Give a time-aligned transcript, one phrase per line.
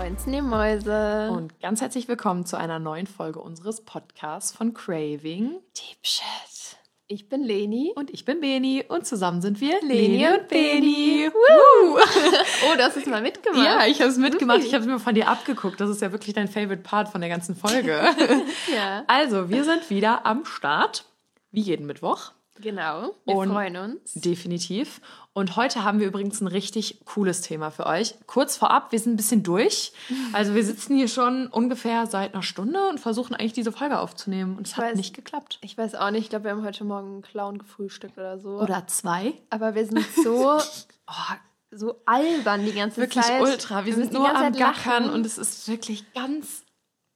[0.00, 1.30] Moinsen, ihr Mäuse.
[1.30, 5.60] Und ganz herzlich willkommen zu einer neuen Folge unseres Podcasts von Craving.
[5.76, 6.78] Deep Shit.
[7.06, 7.92] Ich bin Leni.
[7.96, 8.82] Und ich bin Beni.
[8.88, 11.30] Und zusammen sind wir Leni und Beni.
[11.30, 11.98] Woo!
[11.98, 13.62] oh, du hast es mal mitgemacht.
[13.62, 14.60] Ja, ich habe es mitgemacht.
[14.60, 15.78] Ich habe es mir von dir abgeguckt.
[15.78, 18.02] Das ist ja wirklich dein Favorite Part von der ganzen Folge.
[18.74, 19.04] ja.
[19.06, 21.04] Also, wir sind wieder am Start.
[21.50, 22.32] Wie jeden Mittwoch.
[22.60, 23.14] Genau.
[23.24, 24.12] Wir Und freuen uns.
[24.14, 25.00] Definitiv.
[25.32, 28.14] Und heute haben wir übrigens ein richtig cooles Thema für euch.
[28.26, 29.92] Kurz vorab, wir sind ein bisschen durch.
[30.32, 34.56] Also wir sitzen hier schon ungefähr seit einer Stunde und versuchen eigentlich diese Folge aufzunehmen.
[34.56, 35.58] Und es hat weiß- nicht geklappt.
[35.62, 38.60] Ich weiß auch nicht, ich glaube, wir haben heute Morgen einen Clown gefrühstückt oder so.
[38.60, 39.34] Oder zwei.
[39.50, 40.58] Aber wir sind so,
[41.08, 41.34] oh,
[41.72, 43.40] so albern die ganze Wirklich Zeit.
[43.42, 43.84] ultra.
[43.86, 46.64] Wir, sind müssen die nur am Gackern und es ist wirklich ganz.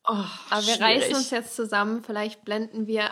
[0.07, 0.81] Oh, Aber wir schwierig.
[1.03, 2.03] reißen uns jetzt zusammen.
[2.05, 3.11] Vielleicht blenden wir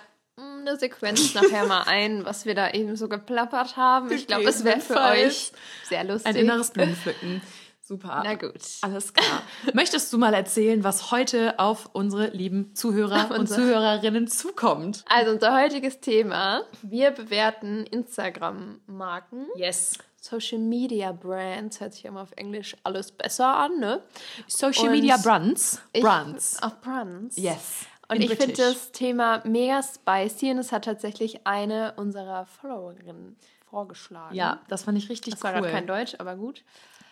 [0.66, 4.10] eine Sequenz nachher mal ein, was wir da eben so geplappert haben.
[4.10, 5.52] Ich glaube, es wäre für euch
[5.88, 6.26] sehr lustig.
[6.26, 7.42] Ein inneres Blumenpflücken.
[7.84, 8.22] Super.
[8.24, 8.60] Na gut.
[8.82, 9.42] Alles klar.
[9.74, 15.04] Möchtest du mal erzählen, was heute auf unsere lieben Zuhörer und Unser- Zuhörerinnen zukommt?
[15.08, 16.62] Also unser heutiges Thema.
[16.82, 19.46] Wir bewerten Instagram-Marken.
[19.56, 19.98] Yes.
[20.20, 24.02] Social Media Brands hört sich immer auf Englisch alles besser an, ne?
[24.46, 25.82] Social Und Media Brands.
[26.00, 26.62] Brands.
[26.62, 27.36] Auch Brands.
[27.36, 27.86] Yes.
[28.08, 33.36] Und In ich finde das Thema mega spicy und es hat tatsächlich eine unserer Followerinnen
[33.70, 34.34] vorgeschlagen.
[34.34, 35.60] Ja, das fand ich richtig Das war cool.
[35.62, 36.62] gerade kein Deutsch, aber gut.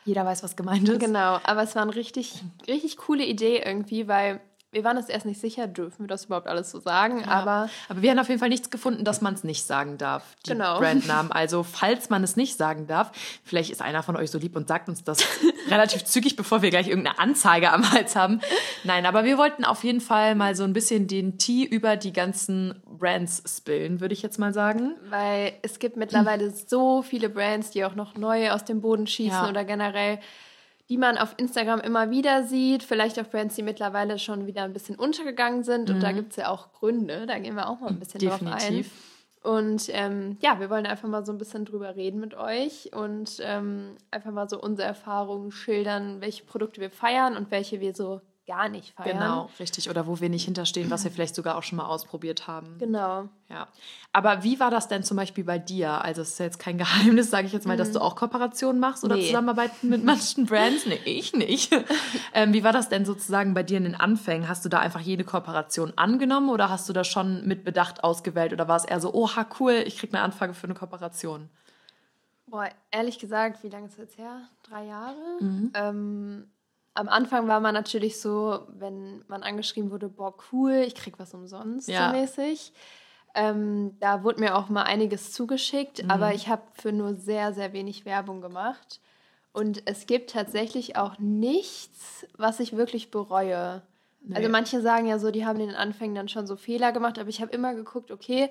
[0.05, 0.99] Jeder weiß, was gemeint ist.
[1.01, 4.41] Genau, aber es war eine richtig, richtig coole Idee irgendwie, weil
[4.73, 8.03] wir waren uns erst nicht sicher, dürfen wir das überhaupt alles so sagen, aber Aber
[8.03, 10.79] wir haben auf jeden Fall nichts gefunden, dass man es nicht sagen darf, die Genau.
[10.79, 11.33] Brandnamen.
[11.33, 13.11] Also, falls man es nicht sagen darf,
[13.45, 15.25] vielleicht ist einer von euch so lieb und sagt uns das
[15.69, 18.41] relativ zügig, bevor wir gleich irgendeine Anzeige am Hals haben.
[18.85, 22.13] Nein, aber wir wollten auf jeden Fall mal so ein bisschen den Tee über die
[22.13, 24.93] ganzen Brands spillen, würde ich jetzt mal sagen.
[25.09, 29.33] weil es gibt mittlerweile so viele Brands, die auch noch neu aus dem Boden schießen
[29.33, 29.49] Ja.
[29.49, 30.19] oder generell,
[30.91, 32.83] die man auf Instagram immer wieder sieht.
[32.83, 35.89] Vielleicht auch Brands, die mittlerweile schon wieder ein bisschen untergegangen sind.
[35.89, 37.27] Und da gibt es ja auch Gründe.
[37.27, 38.59] Da gehen wir auch mal ein bisschen drauf ein.
[38.59, 38.93] Definitiv.
[39.43, 43.39] Und ähm, ja, wir wollen einfach mal so ein bisschen drüber reden mit euch und
[43.41, 48.21] ähm, einfach mal so unsere Erfahrungen schildern, welche Produkte wir feiern und welche wir so
[48.51, 49.19] gar nicht feiern.
[49.19, 49.89] Genau, richtig.
[49.89, 52.79] Oder wo wir nicht hinterstehen, was wir vielleicht sogar auch schon mal ausprobiert haben.
[52.79, 53.29] Genau.
[53.49, 53.69] Ja.
[54.13, 56.03] Aber wie war das denn zum Beispiel bei dir?
[56.05, 58.81] Also es ist ja jetzt kein Geheimnis, sage ich jetzt mal, dass du auch Kooperationen
[58.81, 59.21] machst oder Mhm.
[59.21, 59.27] Nee.
[59.29, 60.87] Zusammenarbeiten mit manchen Brands?
[60.87, 61.73] Nee, ich nicht.
[62.35, 64.49] ähm, wie war das denn sozusagen bei dir in den Anfängen?
[64.49, 68.53] Hast du da einfach jede Kooperation angenommen oder hast du das schon mit Bedacht ausgewählt
[68.53, 71.49] oder war es eher so, oha, cool, ich krieg eine Anfrage für eine Kooperation?
[72.47, 74.41] Boah, ehrlich gesagt, wie lange ist das jetzt her?
[74.69, 75.15] Drei Jahre?
[75.39, 75.71] Mhm.
[75.75, 76.51] Ähm,
[76.95, 81.35] am Anfang war man natürlich so, wenn man angeschrieben wurde, boah, cool, ich krieg was
[81.35, 82.07] umsonst, Ja.
[82.09, 82.73] so mäßig.
[83.35, 86.11] Ähm, da wurde mir auch mal einiges zugeschickt, Mhm.
[86.11, 89.01] aber ich habe für nur sehr, sehr wenig Werbung gemacht.
[89.53, 93.83] Und es gibt tatsächlich auch nichts, was ich wirklich bereue.
[94.33, 97.19] Also manche sagen ja so, die haben in den Anfängen dann schon so Fehler gemacht,
[97.19, 98.51] aber ich habe immer geguckt, okay,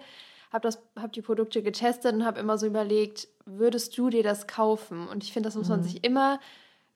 [0.51, 5.07] habe hab die Produkte getestet und habe immer so überlegt, würdest du dir das kaufen?
[5.07, 5.73] Und ich finde, das muss Mhm.
[5.75, 6.39] man sich immer,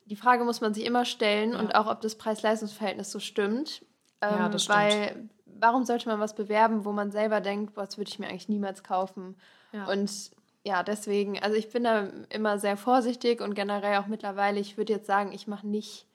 [0.06, 3.82] die Frage muss man sich immer stellen und auch, ob das Preis-Leistungs-Verhältnis so stimmt.
[4.22, 4.78] Ja, Ähm, das stimmt.
[4.80, 8.28] Weil, warum sollte man was bewerben, wo man selber denkt, boah, das würde ich mir
[8.28, 9.36] eigentlich niemals kaufen?
[9.72, 9.88] Ja.
[9.88, 10.32] Und
[10.66, 14.94] ja, deswegen, also ich bin da immer sehr vorsichtig und generell auch mittlerweile, ich würde
[14.94, 16.06] jetzt sagen, ich mache nicht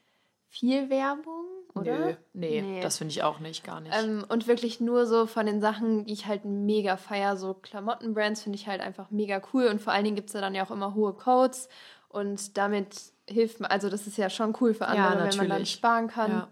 [0.48, 1.44] viel Werbung,
[1.74, 1.98] oder?
[1.98, 2.80] Nö, nee, Nee.
[2.80, 3.94] das finde ich auch nicht, gar nicht.
[3.94, 8.42] Ähm, und wirklich nur so von den Sachen, die ich halt mega feier, so Klamottenbrands
[8.42, 9.66] finde ich halt einfach mega cool.
[9.66, 11.68] Und vor allen Dingen gibt es da dann ja auch immer hohe Codes.
[12.08, 15.66] Und damit hilft man, also das ist ja schon cool für andere, wenn man dann
[15.66, 16.30] sparen kann.
[16.30, 16.48] ja.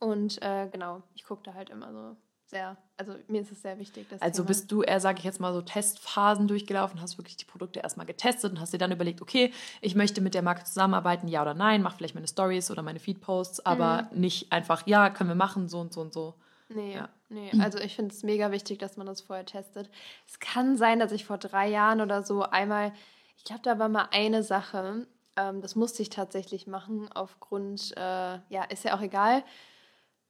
[0.00, 2.16] Und äh, genau, ich gucke da halt immer so
[2.46, 4.06] sehr, also mir ist es sehr wichtig.
[4.08, 4.46] Das Also Thema.
[4.48, 8.06] bist du eher, sage ich jetzt mal, so Testphasen durchgelaufen, hast wirklich die Produkte erstmal
[8.06, 11.54] getestet und hast dir dann überlegt, okay, ich möchte mit der Marke zusammenarbeiten, ja oder
[11.54, 14.20] nein, mach vielleicht meine Stories oder meine Feed-Posts, aber Mhm.
[14.20, 16.34] nicht einfach, ja, können wir machen, so und so und so.
[16.68, 17.08] Nee, Ja.
[17.28, 17.50] nee.
[17.60, 19.90] Also ich finde es mega wichtig, dass man das vorher testet.
[20.26, 22.92] Es kann sein, dass ich vor drei Jahren oder so einmal,
[23.36, 25.06] ich glaube, da war mal eine Sache,
[25.38, 28.00] ähm, das musste ich tatsächlich machen, aufgrund, äh,
[28.48, 29.44] ja, ist ja auch egal.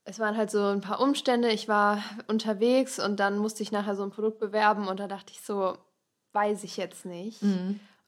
[0.04, 1.50] Es waren halt so ein paar Umstände.
[1.50, 5.32] Ich war unterwegs und dann musste ich nachher so ein Produkt bewerben und da dachte
[5.32, 5.76] ich so,
[6.32, 7.42] weiß ich jetzt nicht.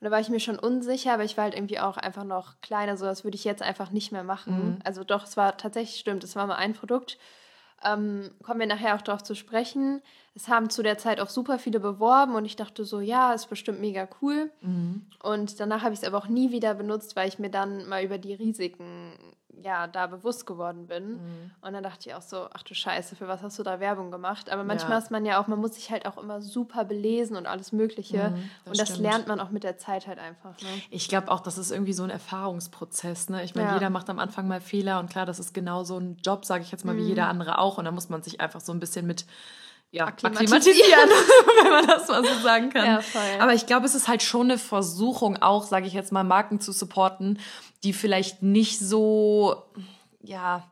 [0.01, 2.61] Und da war ich mir schon unsicher, aber ich war halt irgendwie auch einfach noch
[2.63, 4.79] kleiner, so das würde ich jetzt einfach nicht mehr machen.
[4.85, 7.19] Also doch, es war tatsächlich stimmt, es war mal ein Produkt.
[7.85, 10.03] Ähm, kommen wir nachher auch darauf zu sprechen.
[10.35, 13.49] Es haben zu der Zeit auch super viele beworben und ich dachte so, ja, ist
[13.49, 14.51] bestimmt mega cool.
[15.23, 18.05] Und danach habe ich es aber auch nie wieder benutzt, weil ich mir dann mal
[18.05, 19.13] über die Risiken
[19.63, 21.13] ja, da bewusst geworden bin.
[21.13, 21.51] Mhm.
[21.61, 24.11] Und dann dachte ich auch so, ach du Scheiße, für was hast du da Werbung
[24.11, 24.51] gemacht?
[24.51, 24.99] Aber manchmal ja.
[24.99, 28.31] ist man ja auch, man muss sich halt auch immer super belesen und alles Mögliche.
[28.31, 29.03] Mhm, das und das stimmt.
[29.03, 30.61] lernt man auch mit der Zeit halt einfach.
[30.61, 30.69] Ne?
[30.91, 33.29] Ich glaube auch, das ist irgendwie so ein Erfahrungsprozess.
[33.29, 33.45] Ne?
[33.45, 33.75] Ich meine, ja.
[33.75, 36.63] jeder macht am Anfang mal Fehler und klar, das ist genau so ein Job, sage
[36.63, 36.99] ich jetzt mal, mhm.
[36.99, 37.79] wie jeder andere auch.
[37.79, 39.27] Und da muss man sich einfach so ein bisschen mit
[39.93, 41.11] ja, akklimatisieren,
[41.63, 42.87] wenn man das mal so sagen kann.
[42.87, 43.23] Ja, voll.
[43.41, 46.61] Aber ich glaube, es ist halt schon eine Versuchung, auch, sage ich jetzt mal, Marken
[46.61, 47.39] zu supporten,
[47.83, 49.65] die vielleicht nicht so,
[50.23, 50.65] ja,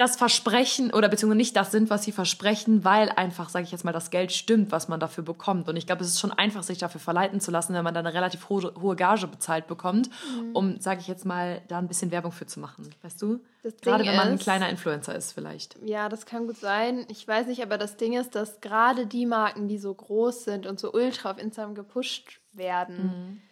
[0.00, 3.84] das Versprechen oder beziehungsweise nicht das sind, was sie versprechen, weil einfach, sage ich jetzt
[3.84, 5.68] mal, das Geld stimmt, was man dafür bekommt.
[5.68, 8.06] Und ich glaube, es ist schon einfach, sich dafür verleiten zu lassen, wenn man dann
[8.06, 10.56] eine relativ hohe, hohe Gage bezahlt bekommt, mhm.
[10.56, 12.88] um, sage ich jetzt mal, da ein bisschen Werbung für zu machen.
[13.02, 13.40] Weißt du?
[13.62, 15.76] Das gerade wenn man ist, ein kleiner Influencer ist, vielleicht.
[15.84, 17.04] Ja, das kann gut sein.
[17.08, 20.66] Ich weiß nicht, aber das Ding ist, dass gerade die Marken, die so groß sind
[20.66, 23.49] und so ultra auf Instagram gepusht werden, mhm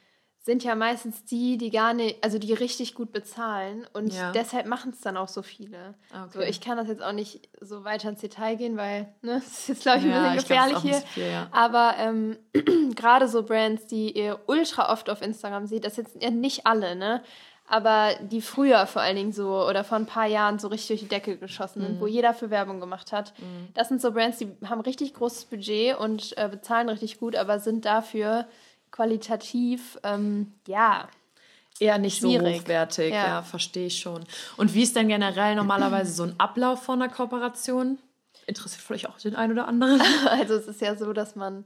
[0.48, 4.32] sind ja meistens die, die gar nicht, also die richtig gut bezahlen und ja.
[4.32, 5.94] deshalb machen es dann auch so viele.
[6.10, 6.30] Okay.
[6.32, 9.46] So, ich kann das jetzt auch nicht so weiter ins Detail gehen, weil ne, das
[9.46, 10.94] ist jetzt glaube ich ein ja, bisschen gefährlich hier.
[11.02, 11.48] Viel, ja.
[11.50, 12.38] Aber ähm,
[12.96, 16.96] gerade so Brands, die ihr ultra oft auf Instagram seht, das jetzt ja nicht alle,
[16.96, 17.22] ne?
[17.66, 21.00] Aber die früher vor allen Dingen so oder vor ein paar Jahren so richtig durch
[21.00, 22.00] die Decke geschossen sind, mhm.
[22.00, 23.34] wo jeder für Werbung gemacht hat.
[23.38, 23.68] Mhm.
[23.74, 27.58] Das sind so Brands, die haben richtig großes Budget und äh, bezahlen richtig gut, aber
[27.58, 28.46] sind dafür
[28.90, 31.08] qualitativ, ähm, ja.
[31.80, 32.56] Eher nicht schwierig.
[32.56, 33.26] so hochwertig, ja.
[33.26, 34.24] ja, verstehe ich schon.
[34.56, 37.98] Und wie ist denn generell normalerweise so ein Ablauf von einer Kooperation?
[38.46, 40.00] Interessiert vielleicht auch den einen oder anderen?
[40.26, 41.64] Also es ist ja so, dass man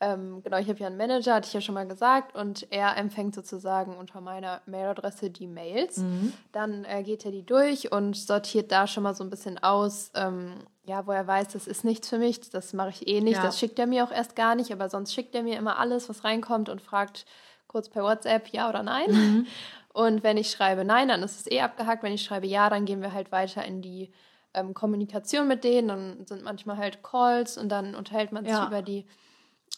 [0.00, 2.96] ähm, genau, ich habe ja einen Manager, hatte ich ja schon mal gesagt, und er
[2.96, 5.98] empfängt sozusagen unter meiner Mailadresse die Mails.
[5.98, 6.32] Mhm.
[6.52, 10.10] Dann äh, geht er die durch und sortiert da schon mal so ein bisschen aus,
[10.14, 13.36] ähm, ja, wo er weiß, das ist nichts für mich, das mache ich eh nicht,
[13.36, 13.42] ja.
[13.42, 16.08] das schickt er mir auch erst gar nicht, aber sonst schickt er mir immer alles,
[16.08, 17.24] was reinkommt und fragt
[17.66, 19.10] kurz per WhatsApp ja oder nein.
[19.10, 19.46] Mhm.
[19.94, 22.02] Und wenn ich schreibe nein, dann ist es eh abgehakt.
[22.02, 24.10] Wenn ich schreibe ja, dann gehen wir halt weiter in die
[24.52, 25.86] ähm, Kommunikation mit denen.
[25.86, 28.66] Dann sind manchmal halt Calls und dann unterhält man sich ja.
[28.66, 29.06] über die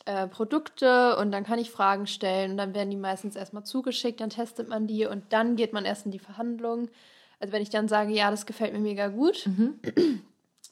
[0.07, 4.21] äh, Produkte und dann kann ich Fragen stellen und dann werden die meistens erstmal zugeschickt,
[4.21, 6.89] dann testet man die und dann geht man erst in die Verhandlung.
[7.41, 9.81] Also wenn ich dann sage, ja, das gefällt mir mega gut, mhm.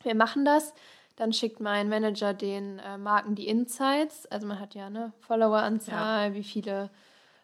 [0.05, 0.75] wir machen das,
[1.17, 4.27] dann schickt mein Manager den äh, Marken die Insights.
[4.27, 6.35] Also man hat ja eine Followeranzahl, ja.
[6.35, 6.91] wie viele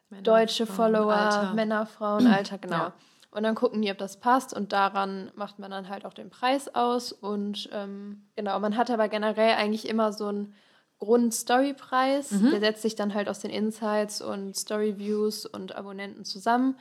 [0.08, 1.54] Männer, deutsche Frauen, Follower, Alter.
[1.54, 2.76] Männer, Frauen, Alter, genau.
[2.76, 2.92] Ja.
[3.30, 6.30] Und dann gucken die, ob das passt und daran macht man dann halt auch den
[6.30, 7.12] Preis aus.
[7.12, 10.52] Und ähm, genau, man hat aber generell eigentlich immer so ein
[10.98, 12.32] Grund-Story-Preis.
[12.32, 12.50] Mhm.
[12.50, 16.76] Der setzt sich dann halt aus den Insights und Story-Views und Abonnenten zusammen.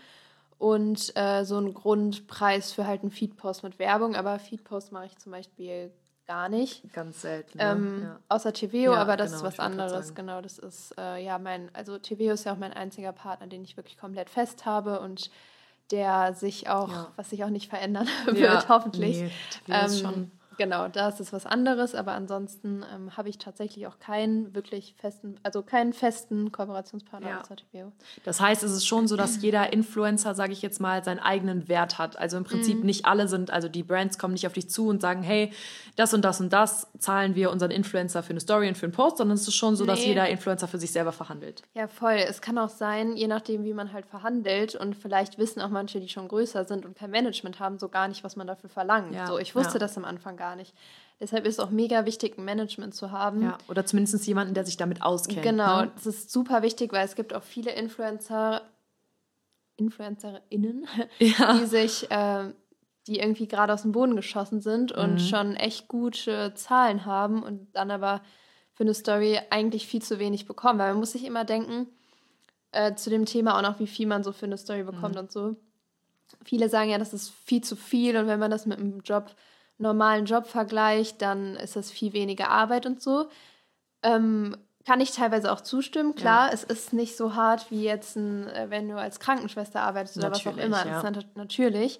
[0.59, 4.15] Und äh, so ein Grundpreis für halt einen Feed-Post mit Werbung.
[4.15, 5.91] Aber Feed-Post mache ich zum Beispiel
[6.27, 6.93] gar nicht.
[6.93, 7.57] Ganz selten.
[7.57, 7.63] Ne?
[7.63, 8.19] Ähm, ja.
[8.29, 10.13] Außer TVO, ja, aber das genau, ist was anderes.
[10.13, 13.63] Genau, das ist äh, ja mein, also TVO ist ja auch mein einziger Partner, den
[13.63, 15.31] ich wirklich komplett fest habe und
[15.91, 17.11] der sich auch, ja.
[17.15, 19.21] was sich auch nicht verändern wird, hoffentlich.
[19.21, 19.31] Nee,
[19.69, 23.97] ähm, schon Genau, da ist es was anderes, aber ansonsten ähm, habe ich tatsächlich auch
[23.97, 27.39] keinen wirklich festen, also keinen festen Kooperationspartner ja.
[27.39, 27.93] außer TVO.
[28.25, 31.69] Das heißt, es ist schon so, dass jeder Influencer, sage ich jetzt mal, seinen eigenen
[31.69, 32.19] Wert hat.
[32.19, 32.87] Also im Prinzip mhm.
[32.87, 35.53] nicht alle sind, also die Brands kommen nicht auf dich zu und sagen, hey,
[35.95, 38.91] das und das und das zahlen wir unseren Influencer für eine Story und für einen
[38.91, 39.91] Post, sondern es ist schon so, nee.
[39.91, 41.63] dass jeder Influencer für sich selber verhandelt.
[41.73, 42.17] Ja, voll.
[42.27, 46.01] Es kann auch sein, je nachdem, wie man halt verhandelt und vielleicht wissen auch manche,
[46.01, 49.15] die schon größer sind und kein Management haben, so gar nicht, was man dafür verlangt.
[49.15, 49.25] Ja.
[49.25, 49.79] So, ich wusste ja.
[49.79, 50.73] das am Anfang gar nicht.
[51.19, 53.41] Deshalb ist es auch mega wichtig, ein Management zu haben.
[53.41, 55.41] Ja, oder zumindest jemanden, der sich damit auskennt.
[55.41, 55.91] Genau, ne?
[55.95, 58.61] das ist super wichtig, weil es gibt auch viele Influencer,
[59.75, 60.87] InfluencerInnen,
[61.19, 61.57] ja.
[61.57, 62.53] die sich, äh,
[63.07, 65.19] die irgendwie gerade aus dem Boden geschossen sind und mhm.
[65.19, 68.21] schon echt gute Zahlen haben und dann aber
[68.73, 70.79] für eine Story eigentlich viel zu wenig bekommen.
[70.79, 71.87] Weil man muss sich immer denken,
[72.71, 75.21] äh, zu dem Thema auch noch, wie viel man so für eine Story bekommt mhm.
[75.21, 75.55] und so.
[76.45, 79.35] Viele sagen ja, das ist viel zu viel und wenn man das mit einem Job
[79.79, 83.29] normalen Job vergleicht, dann ist das viel weniger Arbeit und so.
[84.03, 84.55] Ähm,
[84.85, 86.15] kann ich teilweise auch zustimmen.
[86.15, 86.53] Klar, ja.
[86.53, 90.29] es ist nicht so hart wie jetzt, ein, äh, wenn du als Krankenschwester arbeitest oder
[90.29, 90.85] natürlich, was auch immer.
[90.85, 91.01] Ja.
[91.01, 91.99] Das ist natürlich.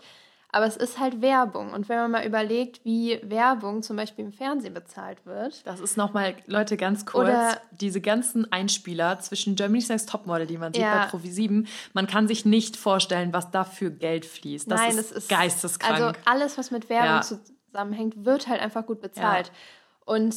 [0.52, 1.74] Aber es ist halt Werbung.
[1.74, 5.66] Und wenn man mal überlegt, wie Werbung zum Beispiel im Fernsehen bezahlt wird.
[5.68, 10.58] Das ist nochmal, Leute, ganz kurz, oder, diese ganzen Einspieler zwischen Germany's Next Topmodel, die
[10.58, 11.06] man sieht ja.
[11.06, 14.72] bei Provi7, man kann sich nicht vorstellen, was da für Geld fließt.
[14.72, 16.02] Das Nein, ist, ist geisteskrank.
[16.02, 17.22] Also alles, was mit Werbung ja.
[17.22, 19.48] zu zusammenhängt, wird halt einfach gut bezahlt.
[19.48, 20.14] Ja.
[20.14, 20.36] Und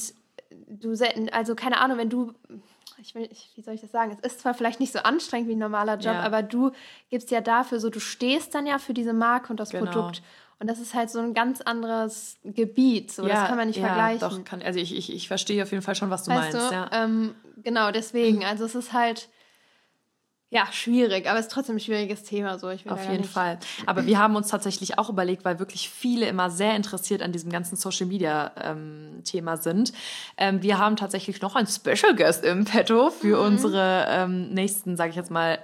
[0.68, 0.94] du,
[1.32, 2.32] also keine Ahnung, wenn du,
[2.98, 4.16] ich will, wie soll ich das sagen?
[4.20, 6.20] Es ist zwar vielleicht nicht so anstrengend wie ein normaler Job, ja.
[6.20, 6.72] aber du
[7.10, 9.90] gibst ja dafür so, du stehst dann ja für diese Marke und das genau.
[9.90, 10.22] Produkt.
[10.58, 13.10] Und das ist halt so ein ganz anderes Gebiet.
[13.10, 14.20] So, ja, das kann man nicht ja, vergleichen.
[14.20, 16.70] Doch, kann, also ich, ich, ich verstehe auf jeden Fall schon, was du weißt meinst.
[16.70, 16.88] Du, ja.
[16.92, 17.34] Ähm,
[17.64, 18.44] genau, deswegen.
[18.44, 19.28] Also es ist halt
[20.54, 22.58] ja, schwierig, aber es ist trotzdem ein schwieriges Thema.
[22.58, 22.68] So.
[22.68, 23.58] Ich Auf jeden Fall.
[23.86, 27.50] Aber wir haben uns tatsächlich auch überlegt, weil wirklich viele immer sehr interessiert an diesem
[27.50, 29.94] ganzen Social Media ähm, Thema sind.
[30.36, 33.46] Ähm, wir haben tatsächlich noch einen Special Guest im Petto für Mhm.
[33.46, 35.58] unsere ähm, nächsten, sage ich jetzt mal,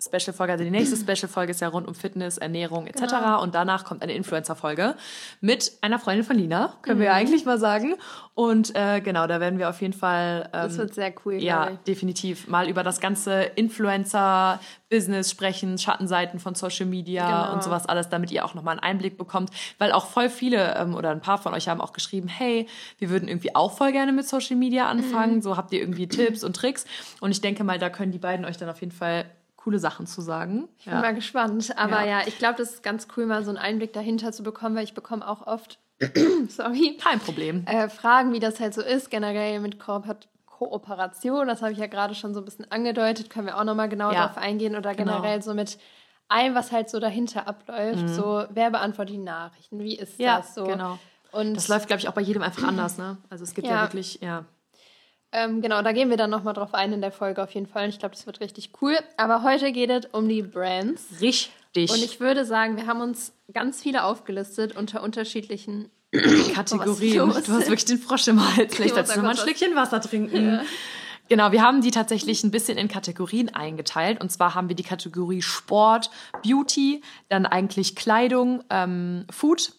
[0.00, 0.52] Special-Folge.
[0.52, 3.00] Also die nächste Special-Folge ist ja rund um Fitness, Ernährung etc.
[3.00, 3.42] Genau.
[3.42, 4.94] Und danach kommt eine Influencer-Folge
[5.40, 7.02] mit einer Freundin von Lina, können Mhm.
[7.02, 7.94] wir eigentlich mal sagen.
[8.34, 11.70] Und äh, genau, da werden wir auf jeden Fall ähm, Das wird sehr cool, ja,
[11.88, 12.46] definitiv.
[12.46, 17.54] Mal über das ganze Influencer-Business sprechen, Schattenseiten von Social Media Genau.
[17.54, 19.50] und sowas alles, damit ihr auch nochmal einen Einblick bekommt.
[19.78, 22.66] Weil auch voll viele ähm, oder ein paar von euch haben auch geschrieben, hey,
[22.98, 25.36] wir würden irgendwie auch voll gerne mit Social Media anfangen.
[25.36, 25.42] Mhm.
[25.42, 26.84] So habt ihr irgendwie Tipps und Tricks.
[27.20, 29.24] Und ich denke mal, da können die beiden euch dann auf jeden Fall
[29.58, 30.68] coole Sachen zu sagen.
[30.78, 31.76] Ich bin mal gespannt.
[31.76, 32.20] Aber Ja.
[32.20, 34.84] ja, ich glaube, das ist ganz cool, mal so einen Einblick dahinter zu bekommen, weil
[34.84, 35.78] ich bekomme auch oft,
[36.48, 37.64] sorry, Kein Problem.
[37.66, 41.46] äh, Fragen, wie das halt so ist, generell mit Kooper Kooperation.
[41.46, 44.10] Das habe ich ja gerade schon so ein bisschen angedeutet, können wir auch nochmal genau
[44.12, 45.12] Ja, darauf eingehen oder genau.
[45.20, 45.78] generell so mit
[46.28, 48.08] allem, was halt so dahinter abläuft.
[48.08, 49.78] So, wer beantwortet die Nachrichten?
[49.80, 50.24] Wie ist Mhm.
[50.24, 50.64] Ja, das so?
[50.64, 50.98] genau.
[51.30, 53.18] Und Das läuft, glaube ich, auch bei jedem einfach anders, ne?
[53.30, 53.82] Also es gibt ja, Ja.
[53.82, 54.44] wirklich, ja.
[55.32, 57.84] Ähm, genau, da gehen wir dann nochmal drauf ein in der Folge auf jeden Fall.
[57.84, 58.96] Und ich glaube, das wird richtig cool.
[59.16, 61.04] Aber heute geht es um die Brands.
[61.20, 61.90] Richtig.
[61.90, 65.90] Und ich würde sagen, wir haben uns ganz viele aufgelistet unter unterschiedlichen
[66.54, 67.30] Kategorien.
[67.30, 68.74] Ist Du hast wirklich den Frosch im Hals.
[68.74, 70.60] Vielleicht muss solltest du da mal ein Schlückchen Wasser trinken.
[71.28, 74.22] Genau, wir haben die tatsächlich ein bisschen in Kategorien eingeteilt.
[74.22, 76.10] Und zwar haben wir die Kategorie Sport,
[76.42, 79.74] Beauty, dann eigentlich Kleidung, ähm, Food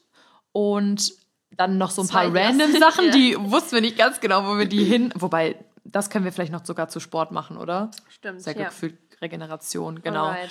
[0.51, 1.11] und
[1.59, 4.57] dann noch so ein paar random erste, Sachen, die wussten wir nicht ganz genau, wo
[4.57, 5.13] wir die hin.
[5.15, 7.91] Wobei, das können wir vielleicht noch sogar zu Sport machen, oder?
[8.09, 8.69] Stimmt, Sehr ja.
[8.69, 10.27] gefühlt Regeneration, genau.
[10.27, 10.49] Alright.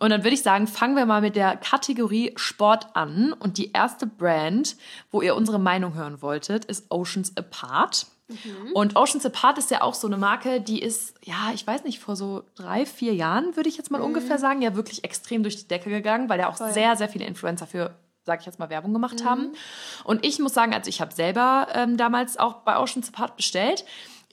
[0.00, 3.32] Und dann würde ich sagen, fangen wir mal mit der Kategorie Sport an.
[3.32, 4.76] Und die erste Brand,
[5.12, 8.06] wo ihr unsere Meinung hören wolltet, ist Oceans Apart.
[8.74, 12.00] Und Oceans Apart ist ja auch so eine Marke, die ist, ja, ich weiß nicht,
[12.00, 15.56] vor so drei, vier Jahren, würde ich jetzt mal ungefähr sagen, ja wirklich extrem durch
[15.56, 16.72] die Decke gegangen, weil ja auch Voll.
[16.72, 17.94] sehr, sehr viele Influencer für
[18.28, 19.54] sage ich jetzt mal, Werbung gemacht haben.
[20.04, 23.84] Und ich muss sagen, also ich habe selber ähm, damals auch bei Oceans Apart bestellt.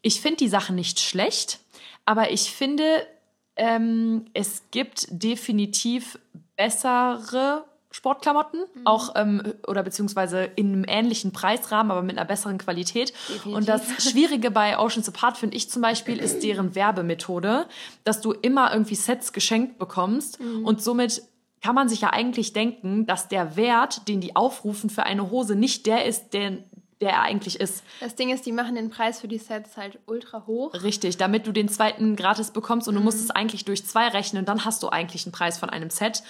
[0.02, 1.60] Ich finde die Sachen nicht schlecht,
[2.04, 3.08] aber ich finde,
[3.56, 6.20] ähm, es gibt definitiv
[6.58, 13.14] bessere Sportklamotten, auch ähm, oder beziehungsweise in einem ähnlichen Preisrahmen, aber mit einer besseren Qualität.
[13.46, 17.68] Und das Schwierige bei Oceans Apart finde ich zum Beispiel ist deren Werbemethode,
[18.04, 21.22] dass du immer irgendwie Sets geschenkt bekommst und somit
[21.62, 25.56] kann man sich ja eigentlich denken, dass der Wert, den die aufrufen für eine Hose,
[25.56, 26.58] nicht der ist, der,
[27.02, 27.84] der er eigentlich ist.
[28.00, 30.74] Das Ding ist, die machen den Preis für die Sets halt ultra hoch.
[30.74, 34.46] Richtig, damit du den zweiten gratis bekommst und du musst es eigentlich durch zwei rechnen,
[34.46, 36.24] dann hast du eigentlich einen Preis von einem Set.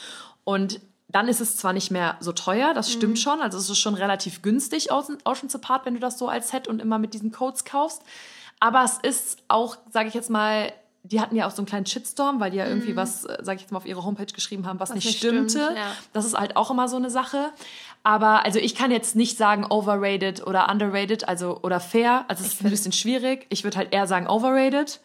[0.44, 3.78] Und dann ist es zwar nicht mehr so teuer, das stimmt schon, also es ist
[3.78, 7.14] schon relativ günstig Ocean- Oceans Apart, wenn du das so als Set und immer mit
[7.14, 8.02] diesen Codes kaufst.
[8.60, 10.74] Aber es ist auch, sage ich jetzt mal,
[11.12, 13.62] die hatten ja auch so einen kleinen Shitstorm, weil die ja irgendwie was, sage ich
[13.62, 15.50] jetzt mal, auf ihre Homepage geschrieben haben, was, nicht nicht stimmte.
[15.50, 15.92] stimmt, ja.
[16.14, 17.52] Das ist halt auch immer so eine Sache.
[18.04, 22.26] Aber also ich kann jetzt nicht sagen overrated oder underrated, also oder fair.
[22.28, 23.46] Also es ist ein bisschen schwierig.
[23.50, 25.00] Ich würde halt eher sagen overrated.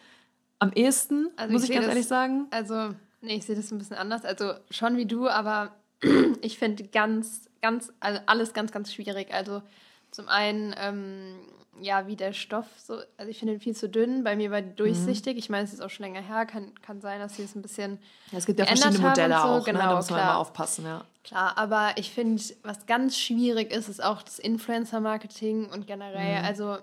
[0.58, 2.46] Am ehesten, Also muss ich ich ganz das- ehrlich sagen.
[2.50, 2.90] Also,
[3.22, 4.24] nee, ich sehe das ein bisschen anders.
[4.24, 5.74] Also schon wie du, aber
[6.42, 9.32] ich finde ganz, ganz, also alles ganz, ganz schwierig.
[9.32, 9.62] Also
[10.10, 11.36] zum einen, ähm,
[11.80, 14.22] ja, wie der Stoff so, also ich finde ihn viel zu dünn.
[14.24, 15.38] Bei mir war die durchsichtig.
[15.38, 16.44] Ich meine, es ist auch schon länger her.
[16.44, 17.98] Kann, kann sein, dass sie es ein bisschen
[18.32, 19.40] Ja, es gibt ja verschiedene Modelle so.
[19.42, 19.58] auch.
[19.66, 19.72] ne?
[19.72, 20.30] Genau, Da muss man klar.
[20.32, 21.04] immer aufpassen, ja.
[21.24, 26.44] Klar, aber ich finde, was ganz schwierig ist, ist auch das Influencer-Marketing und generell, Mhm.
[26.46, 26.78] also,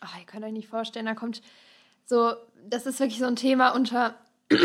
[0.00, 1.42] ach, ihr könnt euch nicht vorstellen, da kommt
[2.06, 2.32] so,
[2.68, 4.14] das ist wirklich so ein Thema unter,
[4.50, 4.56] Da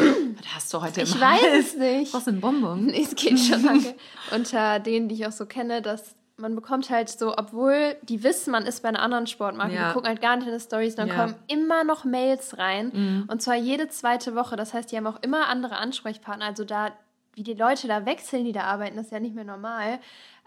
[0.55, 1.65] hast du heute ich im weiß Hals.
[1.67, 2.13] es nicht.
[2.13, 2.87] Was ein Bonbon.
[2.87, 3.95] Nee, es geht schon, danke.
[4.33, 8.51] Unter denen, die ich auch so kenne, dass man bekommt halt so, obwohl die wissen,
[8.51, 9.87] man ist bei einer anderen Sportmarke, Ja.
[9.87, 11.15] die gucken halt gar nicht in die Stories, dann Ja.
[11.15, 12.91] kommen immer noch Mails rein.
[12.93, 13.23] Mhm.
[13.31, 14.55] Und zwar jede zweite Woche.
[14.57, 16.45] Das heißt, die haben auch immer andere Ansprechpartner.
[16.45, 16.91] Also da,
[17.33, 19.99] wie die Leute da wechseln, die da arbeiten, ist ja nicht mehr normal.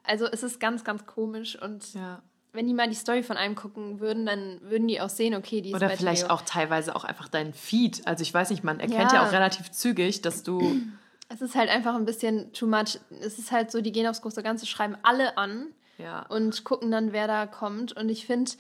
[0.05, 1.61] Also es ist ganz, ganz komisch.
[1.61, 2.21] Und Ja.
[2.53, 5.63] wenn die mal die Story von einem gucken würden, dann würden die auch sehen, okay,
[5.63, 6.35] die ist Oder vielleicht Theo.
[6.35, 8.07] auch teilweise auch einfach dein Feed.
[8.07, 9.27] Also ich weiß nicht, man erkennt ja, Ja.
[9.27, 10.77] auch relativ zügig, dass du.
[11.31, 12.99] Es ist halt einfach ein bisschen too much.
[13.21, 15.67] Es ist halt so, die gehen aufs große Ganze, schreiben alle an.
[15.99, 16.25] Ja.
[16.29, 17.93] und gucken dann, wer da kommt.
[17.93, 18.51] Und ich finde,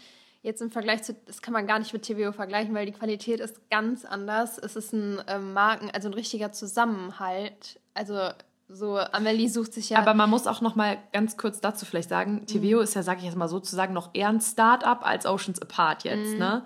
[0.43, 3.41] jetzt im Vergleich zu, das kann man gar nicht mit TVO vergleichen, weil die Qualität
[3.41, 4.59] ist ganz anders.
[4.59, 7.81] Es ist ein ähm, Marken, also ein richtiger Zusammenhalt.
[7.95, 8.19] Also
[8.69, 9.99] so, Amelie sucht sich ja.
[9.99, 13.21] Aber man muss auch noch mal ganz kurz dazu vielleicht sagen, TVO ist ja, sage
[13.21, 16.39] ich jetzt mal sozusagen, noch eher ein Start-up als Oceans Apart jetzt, Mhm.
[16.39, 16.65] ne?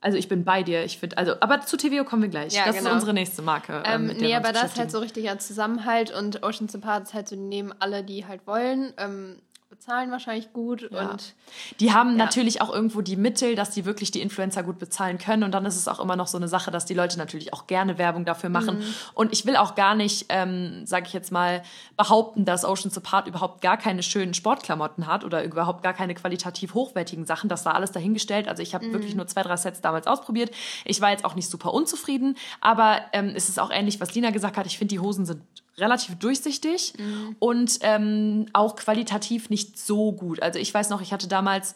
[0.00, 2.52] Also ich bin bei dir, ich finde, also, aber zu TVO kommen wir gleich.
[2.52, 2.90] Ja, das genau.
[2.90, 3.82] ist unsere nächste Marke.
[3.86, 7.26] ähm, der nee, aber das ist halt so richtiger Zusammenhalt und Ocean's Apart ist halt
[7.28, 8.92] so, nehmen alle, die halt wollen.
[8.98, 9.38] Ähm,
[9.74, 11.10] bezahlen wahrscheinlich gut Ja.
[11.10, 11.34] und
[11.80, 12.16] Die haben Ja.
[12.24, 15.42] natürlich auch irgendwo die Mittel, dass die wirklich die Influencer gut bezahlen können.
[15.42, 17.66] Und dann ist es auch immer noch so eine Sache, dass die Leute natürlich auch
[17.66, 18.78] gerne Werbung dafür machen.
[18.78, 18.94] Mhm.
[19.14, 21.62] Und ich will auch gar nicht, ähm, sage ich jetzt mal,
[21.96, 26.74] behaupten, dass Oceans Apart überhaupt gar keine schönen Sportklamotten hat oder überhaupt gar keine qualitativ
[26.74, 27.48] hochwertigen Sachen.
[27.48, 28.46] Das war alles dahingestellt.
[28.48, 28.92] Also ich habe Mhm.
[28.92, 30.50] wirklich nur zwei, drei Sets damals ausprobiert.
[30.84, 34.30] Ich war jetzt auch nicht super unzufrieden, aber ähm, es ist auch ähnlich, was Lina
[34.30, 34.66] gesagt hat.
[34.66, 35.42] Ich finde, die Hosen sind
[35.78, 37.36] relativ durchsichtig Mhm.
[37.38, 40.42] und ähm, auch qualitativ nicht so gut.
[40.42, 41.74] Also ich weiß noch, ich hatte damals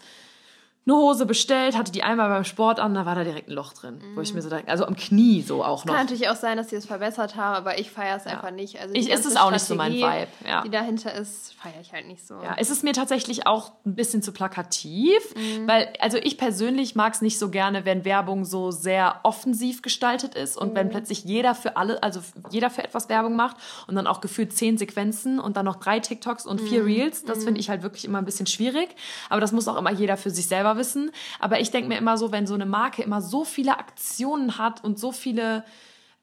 [0.89, 3.73] eine Hose bestellt, hatte die einmal beim Sport an, da war da direkt ein Loch
[3.75, 5.95] drin, wo ich mir so dachte, also am Knie so auch noch.
[5.95, 8.81] Kann natürlich auch sein, dass sie es verbessert haben, aber ich feiere es einfach nicht.
[8.81, 10.63] Also Ich- ist es auch nicht so mein Strategie, Vibe, ja.
[10.63, 12.35] Die dahinter ist, feiere ich halt nicht so.
[12.43, 15.19] Ja, es ist mir tatsächlich auch ein bisschen zu plakativ,
[15.67, 20.35] weil, also ich persönlich mag es nicht so gerne, wenn Werbung so sehr offensiv gestaltet
[20.35, 24.07] ist und wenn plötzlich jeder für alle, also jeder für etwas Werbung macht und dann
[24.07, 27.25] auch gefühlt zehn Sequenzen und dann noch drei TikToks und vier Reels.
[27.25, 28.89] Das finde ich halt wirklich immer ein bisschen schwierig.
[29.29, 31.11] Aber das muss auch immer jeder für sich selber wissen.
[31.41, 34.83] Aber ich denke mir immer so, wenn so eine Marke immer so viele Aktionen hat
[34.85, 35.65] und so viele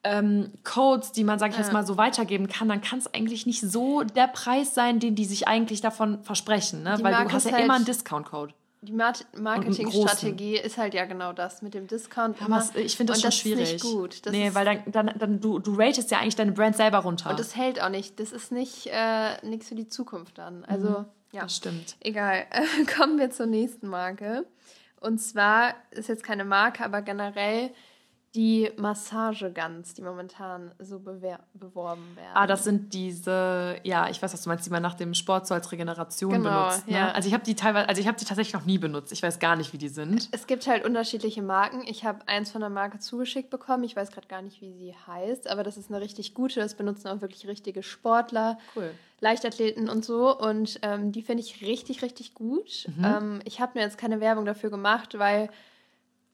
[0.04, 3.44] ähm, Codes, die man, sag ich jetzt mal, so weitergeben kann, dann kann es eigentlich
[3.46, 6.82] nicht so der Preis sein, den die sich eigentlich davon versprechen.
[6.84, 6.94] Ne?
[6.98, 8.54] Die Weil Marke du hast ja halt- immer einen Discount-Code.
[8.82, 12.40] Die Mar- Marketingstrategie ist halt ja genau das mit dem Discount.
[12.40, 12.58] Immer.
[12.58, 13.74] es- ich finde das Und schon das schwierig.
[13.74, 14.26] Ist nicht gut.
[14.26, 17.30] Das nee, weil dann, dann, dann du, du ratest ja eigentlich deine Brand selber runter.
[17.30, 18.20] und das hält auch nicht.
[18.20, 20.64] Das ist nicht äh, nichts für die Zukunft dann.
[20.66, 21.42] Also, ja.
[21.42, 21.96] das stimmt.
[22.00, 22.46] Egal.
[22.96, 24.46] Kommen wir zur nächsten Marke.
[25.00, 27.70] Und zwar ist jetzt keine Marke, aber generell
[28.36, 32.30] die Massageguns, die momentan so beworben werden.
[32.34, 35.46] Ah, das sind diese, ja, ich weiß, was du meinst, die man nach dem Sport
[35.46, 36.86] so als Regeneration Genau, benutzt.
[36.86, 36.94] Ne?
[36.94, 37.10] ja.
[37.12, 39.10] Also ich habe die teilweise, also ich habe die tatsächlich noch nie benutzt.
[39.12, 40.28] Ich weiß gar nicht, wie die sind.
[40.32, 41.82] Es gibt halt unterschiedliche Marken.
[41.86, 43.84] Ich habe eins von der Marke zugeschickt bekommen.
[43.84, 46.60] Ich weiß gerade gar nicht, wie sie heißt, aber das ist eine richtig gute.
[46.60, 48.90] Das benutzen auch wirklich richtige Sportler, Cool.
[49.20, 50.38] Leichtathleten und so.
[50.38, 52.86] Und ähm, die finde ich richtig, richtig gut.
[52.96, 53.04] Mhm.
[53.04, 55.48] Ähm, ich habe mir jetzt keine Werbung dafür gemacht, weil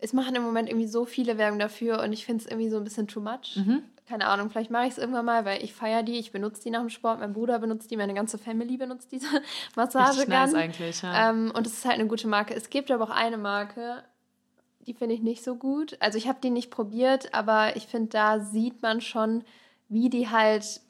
[0.03, 2.77] es machen im Moment irgendwie so viele Werbung dafür und ich finde es irgendwie so
[2.77, 3.57] ein bisschen too much.
[3.57, 3.83] Mhm.
[4.09, 6.19] Keine Ahnung, vielleicht mache ich es irgendwann mal, weil ich feiere die.
[6.19, 7.21] Ich benutze die nach dem Sport.
[7.21, 9.29] Mein Bruder benutzt die, meine ganze Family benutzt diese
[9.77, 10.29] Massagegun.
[10.29, 11.31] nice eigentlich, ja.
[11.31, 12.55] Ähm, und es ist halt eine gute Marke.
[12.55, 14.03] Es gibt aber auch eine Marke,
[14.87, 15.97] die finde ich nicht so gut.
[16.01, 19.45] Also ich habe die nicht probiert, aber ich finde, da sieht man schon,
[19.89, 20.81] wie die halt.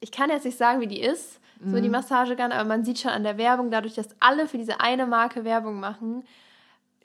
[0.00, 1.82] Ich kann jetzt nicht sagen, wie die ist, so Mhm.
[1.82, 5.06] die Massagegun, aber man sieht schon an der Werbung, dadurch, dass alle für diese eine
[5.06, 6.24] Marke Werbung machen,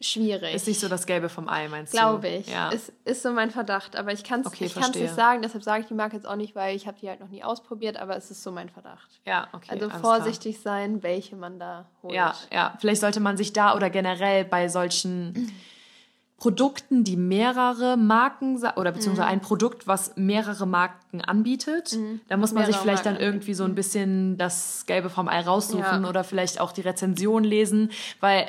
[0.01, 0.53] schwierig.
[0.55, 2.35] ist nicht so das Gelbe vom Ei, meinst Glaube du?
[2.37, 2.47] ich.
[2.47, 2.69] Ja.
[2.69, 3.95] Ist, ist so mein Verdacht.
[3.95, 6.35] Aber ich kann es Okay, ich nicht sagen, deshalb sage ich die Marke jetzt auch
[6.35, 9.21] nicht, weil ich habe die halt noch nie ausprobiert, aber es ist so mein Verdacht.
[9.25, 9.69] ja, okay.
[9.71, 12.13] Also vorsichtig sein, welche man da holt.
[12.13, 12.35] Klar.
[12.51, 12.77] Ja, ja.
[12.79, 15.51] Vielleicht sollte man sich da oder generell bei solchen
[16.37, 19.33] Produkten, die mehrere Marken oder beziehungsweise Mhm.
[19.33, 21.95] ein Produkt, was mehrere Marken anbietet,
[22.29, 25.27] da muss man sich Mehrere vielleicht dann Marken irgendwie so ein bisschen das Gelbe vom
[25.27, 26.09] Ei raussuchen Ja.
[26.09, 28.47] oder vielleicht auch die Rezension lesen, weil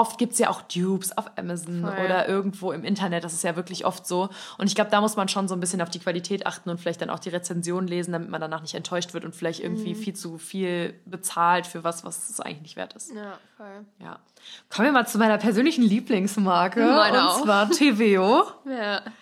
[0.00, 2.04] oft gibt's ja auch Dupes auf Amazon Voll.
[2.04, 3.22] oder irgendwo im Internet.
[3.24, 4.28] Das ist ja wirklich oft so.
[4.58, 6.80] Und ich glaube, da muss man schon so ein bisschen auf die Qualität achten und
[6.80, 9.94] vielleicht dann auch die Rezension lesen, damit man danach nicht enttäuscht wird und vielleicht irgendwie
[9.94, 9.98] Mhm.
[9.98, 13.12] viel zu viel bezahlt für was, was es eigentlich nicht wert ist.
[13.14, 13.84] Ja, voll.
[13.98, 14.18] Ja.
[14.70, 16.80] Kommen wir mal zu meiner persönlichen Lieblingsmarke.
[16.80, 17.42] Meine und auch.
[17.42, 18.44] zwar TVO.
[18.66, 19.02] Ja.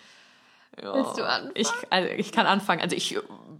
[0.81, 0.93] Ja.
[0.95, 1.51] Willst du anfangen?
[1.55, 2.79] Ich, also ich kann anfangen.
[2.81, 3.17] Also ich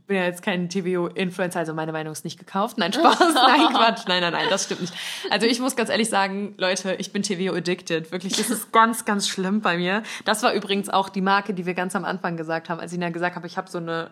[0.10, 2.78] bin ja jetzt kein TVO-Influencer, also meine Meinung ist nicht gekauft.
[2.80, 3.20] Nein, Spaß.
[3.34, 4.06] Nein, Quatsch.
[4.08, 4.94] Nein, nein, nein, das stimmt nicht.
[5.30, 8.12] Also ich muss ganz ehrlich sagen, Leute, ich bin TVO-addicted.
[8.12, 10.04] Wirklich, das ist ganz, ganz schlimm bei mir.
[10.26, 12.98] Das war übrigens auch die Marke, die wir ganz am Anfang gesagt haben, als ich
[12.98, 14.12] Ihnen gesagt habe, ich habe so eine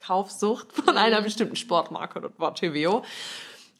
[0.00, 2.20] Kaufsucht von einer bestimmten Sportmarke.
[2.20, 3.02] Das war TVO.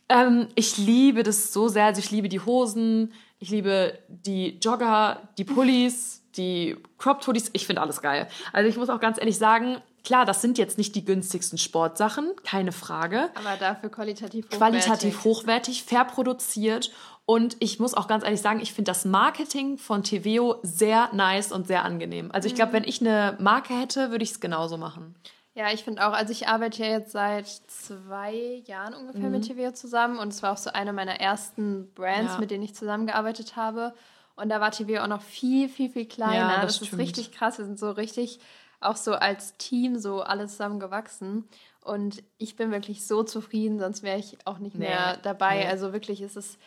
[0.08, 1.84] Ähm, ich liebe das so sehr.
[1.84, 7.50] Also ich liebe die Hosen, ich liebe die Jogger, die Pullis, die Crop Hoodies.
[7.52, 8.28] Ich finde alles geil.
[8.54, 12.32] Also ich muss auch ganz ehrlich sagen, klar, das sind jetzt nicht die günstigsten Sportsachen,
[12.44, 13.30] keine Frage.
[13.34, 14.58] Aber dafür qualitativ hochwertig.
[14.58, 16.90] Qualitativ hochwertig, fair produziert.
[17.26, 21.52] Und ich muss auch ganz ehrlich sagen, ich finde das Marketing von TVO sehr nice
[21.52, 22.30] und sehr angenehm.
[22.32, 25.14] Also ich glaube, wenn ich eine Marke hätte, würde ich es genauso machen.
[25.54, 29.72] Ja, ich finde auch, also ich arbeite ja jetzt seit zwei Jahren ungefähr mit TVO
[29.72, 32.38] zusammen und es war auch so eine meiner ersten Brands, Ja.
[32.40, 33.92] mit denen ich zusammengearbeitet habe.
[34.36, 36.34] Und da war TVO auch noch viel, viel, viel kleiner.
[36.34, 37.58] Ja, das das ist richtig krass.
[37.58, 38.40] Wir sind so richtig
[38.80, 41.48] auch so als Team so alle zusammen gewachsen.
[41.82, 45.60] Und ich bin wirklich so zufrieden, sonst wäre ich auch nicht Nee, mehr dabei.
[45.60, 45.66] nee.
[45.66, 46.58] Also wirklich ist es.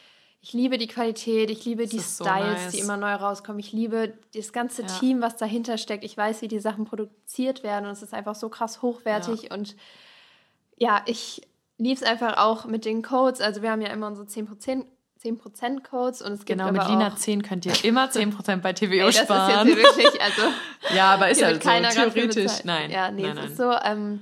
[0.41, 2.71] Ich liebe die Qualität, ich liebe die ist so Styles, nice.
[2.73, 3.59] die immer neu rauskommen.
[3.59, 4.87] Ich liebe das ganze Ja.
[4.89, 6.03] Team, was dahinter steckt.
[6.03, 9.51] Ich weiß, wie die Sachen produziert werden und es ist einfach so krass hochwertig.
[9.51, 9.77] Und
[10.77, 11.47] ja, ich
[11.77, 13.39] liebe es einfach auch mit den Codes.
[13.39, 14.85] Also wir haben ja immer unsere 10%,
[15.23, 18.73] 10% Codes und es gibt Genau, mit Lina auch, 10 könnt ihr immer 10% bei
[18.73, 19.67] TVO Ey, das sparen.
[19.67, 20.41] ist jetzt wirklich, also
[20.95, 21.69] ja, aber ist ja wird so,
[22.39, 22.63] theoretisch.
[22.65, 23.45] Nein, Ja, nee, nein, es nein.
[23.51, 24.19] ist so, ähm,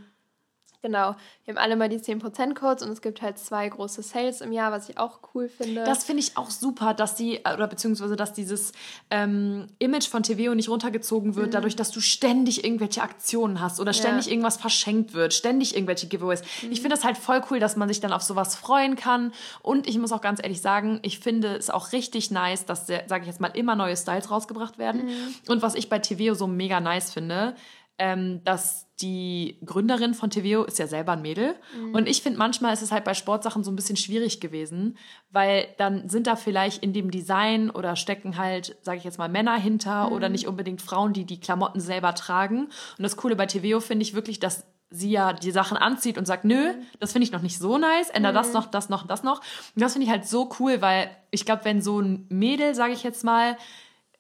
[0.83, 1.15] Genau.
[1.45, 4.51] Wir haben alle mal die 10% Codes und es gibt halt zwei große Sales im
[4.51, 5.83] Jahr, was ich auch cool finde.
[5.83, 8.71] Das finde ich auch super, dass die, oder beziehungsweise, dass dieses
[9.11, 13.93] ähm, Image von TVO nicht runtergezogen wird, dadurch, dass du ständig irgendwelche Aktionen hast oder
[13.93, 14.31] ständig Ja.
[14.31, 16.41] irgendwas verschenkt wird, ständig irgendwelche Giveaways.
[16.69, 19.33] Ich finde das halt voll cool, dass man sich dann auf sowas freuen kann.
[19.61, 23.21] Und ich muss auch ganz ehrlich sagen, ich finde es auch richtig nice, dass, sage
[23.21, 25.09] ich jetzt mal, immer neue Styles rausgebracht werden.
[25.47, 27.55] Und was ich bei TVO so mega nice finde,
[27.97, 31.55] ähm, dass die Gründerin von TVO ist ja selber ein Mädel.
[31.93, 34.97] Und ich finde, manchmal ist es halt bei Sportsachen so ein bisschen schwierig gewesen,
[35.31, 39.29] weil dann sind da vielleicht in dem Design oder stecken halt, sage ich jetzt mal,
[39.29, 42.65] Männer hinter oder nicht unbedingt Frauen, die die Klamotten selber tragen.
[42.65, 46.25] Und das Coole bei TVO finde ich wirklich, dass sie ja die Sachen anzieht und
[46.25, 49.23] sagt, nö, das finde ich noch nicht so nice, änder das noch, das noch, das
[49.23, 49.39] noch.
[49.39, 52.93] Und das finde ich halt so cool, weil ich glaube, wenn so ein Mädel, sage
[52.93, 53.57] ich jetzt mal,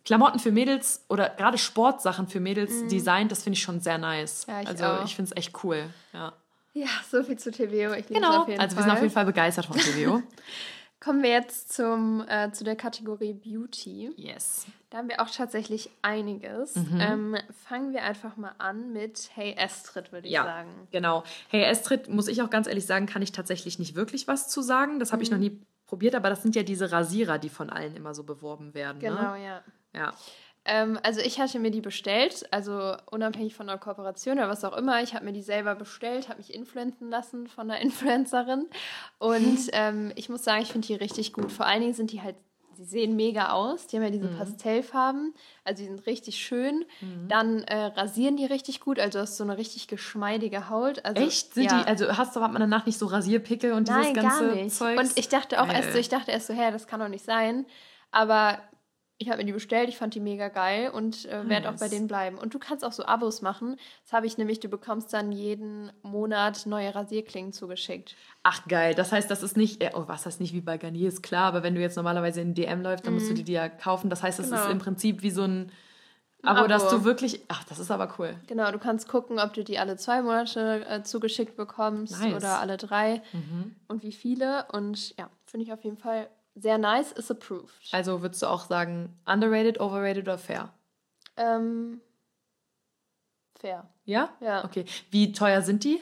[0.05, 4.45] Klamotten für Mädels oder gerade Sportsachen für Mädels designt, das finde ich schon sehr nice.
[4.47, 5.05] Ja, ich also auch.
[5.05, 5.83] ich finde es echt cool.
[6.13, 6.33] Ja.
[6.73, 7.65] ja, so viel zu TVO.
[7.69, 8.41] Ich liebe es Genau.
[8.41, 8.89] auf jeden Also wir Fall.
[8.89, 10.21] sind auf jeden Fall begeistert von TVO.
[10.99, 14.11] Kommen wir jetzt zum, äh, zu der Kategorie Beauty.
[14.17, 14.67] yes.
[14.91, 16.75] Da haben wir auch tatsächlich einiges.
[16.75, 16.99] Mhm.
[16.99, 17.37] Ähm,
[17.67, 20.69] fangen wir einfach mal an mit Hey Astrid, würde ich Ja, sagen.
[20.91, 21.23] genau.
[21.47, 24.61] Hey Astrid, muss ich auch ganz ehrlich sagen, kann ich tatsächlich nicht wirklich was zu
[24.61, 24.99] sagen.
[24.99, 25.43] Das habe ich noch Mhm.
[25.43, 28.99] nie probiert, aber das sind ja diese Rasierer, die von allen immer so beworben werden.
[28.99, 29.45] Genau, Ne?
[29.45, 29.61] ja.
[29.93, 30.13] Ja.
[30.63, 34.77] Ähm, also ich hatte mir die bestellt, also unabhängig von einer Kooperation oder was auch
[34.77, 35.01] immer.
[35.01, 38.67] Ich habe mir die selber bestellt, habe mich influenzen lassen von einer Influencerin.
[39.17, 41.51] Und ähm, ich muss sagen, ich finde die richtig gut.
[41.51, 42.35] Vor allen Dingen sind die halt,
[42.77, 43.87] die sehen mega aus.
[43.87, 44.37] Die haben ja diese Mhm.
[44.37, 45.33] Pastellfarben,
[45.65, 46.85] also die sind richtig schön.
[47.27, 51.03] Dann äh, rasieren die richtig gut, also du hast so eine richtig geschmeidige Haut.
[51.03, 51.55] Also, Echt?
[51.55, 51.81] Sind ja.
[51.81, 54.55] die, also hast du, hat man danach nicht so Rasierpickel und dieses Nein, ganze gar
[54.55, 54.75] nicht.
[54.75, 54.99] Zeugs?
[55.01, 56.01] Und ich dachte auch erst so, Geil.
[56.01, 57.65] ich dachte erst so, hä, das kann doch nicht sein.
[58.11, 58.59] Aber
[59.21, 61.85] ich habe mir die bestellt, ich fand die mega geil und äh, werde auch bei
[61.85, 61.89] Nice.
[61.91, 62.37] denen bleiben.
[62.37, 63.77] Und du kannst auch so Abos machen.
[64.03, 68.15] Das habe ich nämlich, du bekommst dann jeden Monat neue Rasierklingen zugeschickt.
[68.43, 71.07] Ach geil, das heißt, das ist nicht, äh, oh, was heißt nicht wie bei Garnier,
[71.07, 73.53] ist klar, aber wenn du jetzt normalerweise in DM läufst, dann musst du dir die
[73.53, 74.09] ja kaufen.
[74.09, 74.51] Das heißt, das Mhm.
[74.55, 74.65] Genau.
[74.65, 75.71] ist im Prinzip wie so ein
[76.43, 78.33] Ein Abo, dass du wirklich, ach, das ist aber cool.
[78.47, 82.29] Genau, du kannst gucken, ob du die alle zwei Monate äh, zugeschickt bekommst Nice.
[82.31, 82.35] Mhm.
[82.37, 83.21] oder alle drei
[83.87, 84.65] und wie viele.
[84.71, 87.73] Und ja, finde ich auf jeden Fall sehr nice, is approved.
[87.91, 90.69] Also würdest du auch sagen, underrated, overrated oder fair?
[91.37, 92.01] Ähm,
[93.59, 93.87] fair.
[94.05, 94.29] Ja?
[94.39, 94.65] Ja.
[94.65, 94.85] Okay.
[95.11, 96.01] Wie teuer sind die?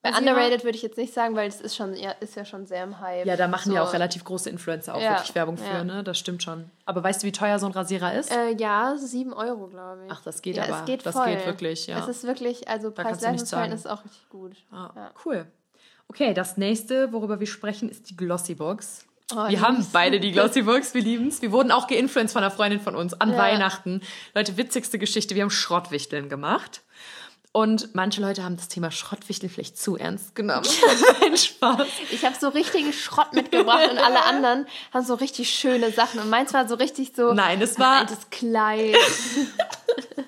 [0.00, 0.32] Bei Rasierer?
[0.32, 2.82] underrated würde ich jetzt nicht sagen, weil es ist schon ja, ist ja schon sehr
[2.82, 3.24] im Hype.
[3.24, 3.88] Ja, da machen ja So.
[3.88, 5.84] auch relativ große Influencer auch Ja, wirklich Werbung für, ja.
[5.84, 6.02] ne?
[6.02, 6.68] Das stimmt schon.
[6.86, 8.32] Aber weißt du, wie teuer so ein Rasierer ist?
[8.32, 10.10] Äh, ja, 7 Euro, glaube ich.
[10.12, 10.80] Ach, das geht ja, aber.
[10.80, 11.26] Es geht das voll.
[11.26, 12.00] geht wirklich, ja.
[12.00, 14.56] Es ist wirklich, also Preis-Leistungs-Verhältnis ist auch richtig gut.
[14.72, 15.10] Ah, Ja.
[15.24, 15.46] Cool.
[16.08, 19.06] Okay, das nächste, worüber wir sprechen, ist die Glossybox.
[19.34, 21.42] Oh, wir haben beide die Glossybox, wir lieben es.
[21.42, 23.38] Wir wurden auch geinfluenced von einer Freundin von uns an Ja.
[23.38, 24.00] Weihnachten.
[24.34, 26.82] Leute, witzigste Geschichte, wir haben Schrottwichteln gemacht.
[27.54, 30.66] Und manche Leute haben das Thema Schrottwichteln vielleicht zu ernst genommen.
[31.20, 31.86] Nein, Spaß.
[32.10, 36.18] Ich habe so richtigen Schrott mitgebracht und alle anderen haben so richtig schöne Sachen.
[36.20, 38.96] Und meins war so richtig so Nein, es ein war, altes Kleid.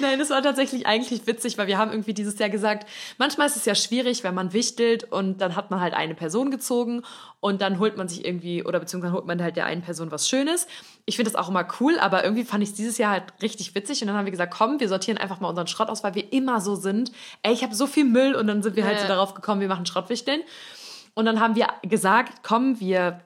[0.00, 3.56] Nein, es war tatsächlich eigentlich witzig, weil wir haben irgendwie dieses Jahr gesagt, manchmal ist
[3.56, 7.02] es ja schwierig, wenn man wichtelt und dann hat man halt eine Person gezogen
[7.40, 10.28] und dann holt man sich irgendwie, oder beziehungsweise holt man halt der einen Person was
[10.28, 10.66] Schönes.
[11.04, 13.74] Ich finde das auch immer cool, aber irgendwie fand ich es dieses Jahr halt richtig
[13.74, 16.14] witzig und dann haben wir gesagt, komm, wir sortieren einfach mal unseren Schrott aus, weil
[16.14, 17.12] wir immer so sind.
[17.42, 19.02] Ey, ich habe so viel Müll und dann sind wir halt Ja.
[19.02, 20.42] so darauf gekommen, wir machen Schrottwichteln.
[21.14, 23.20] Und dann haben wir gesagt, komm, wir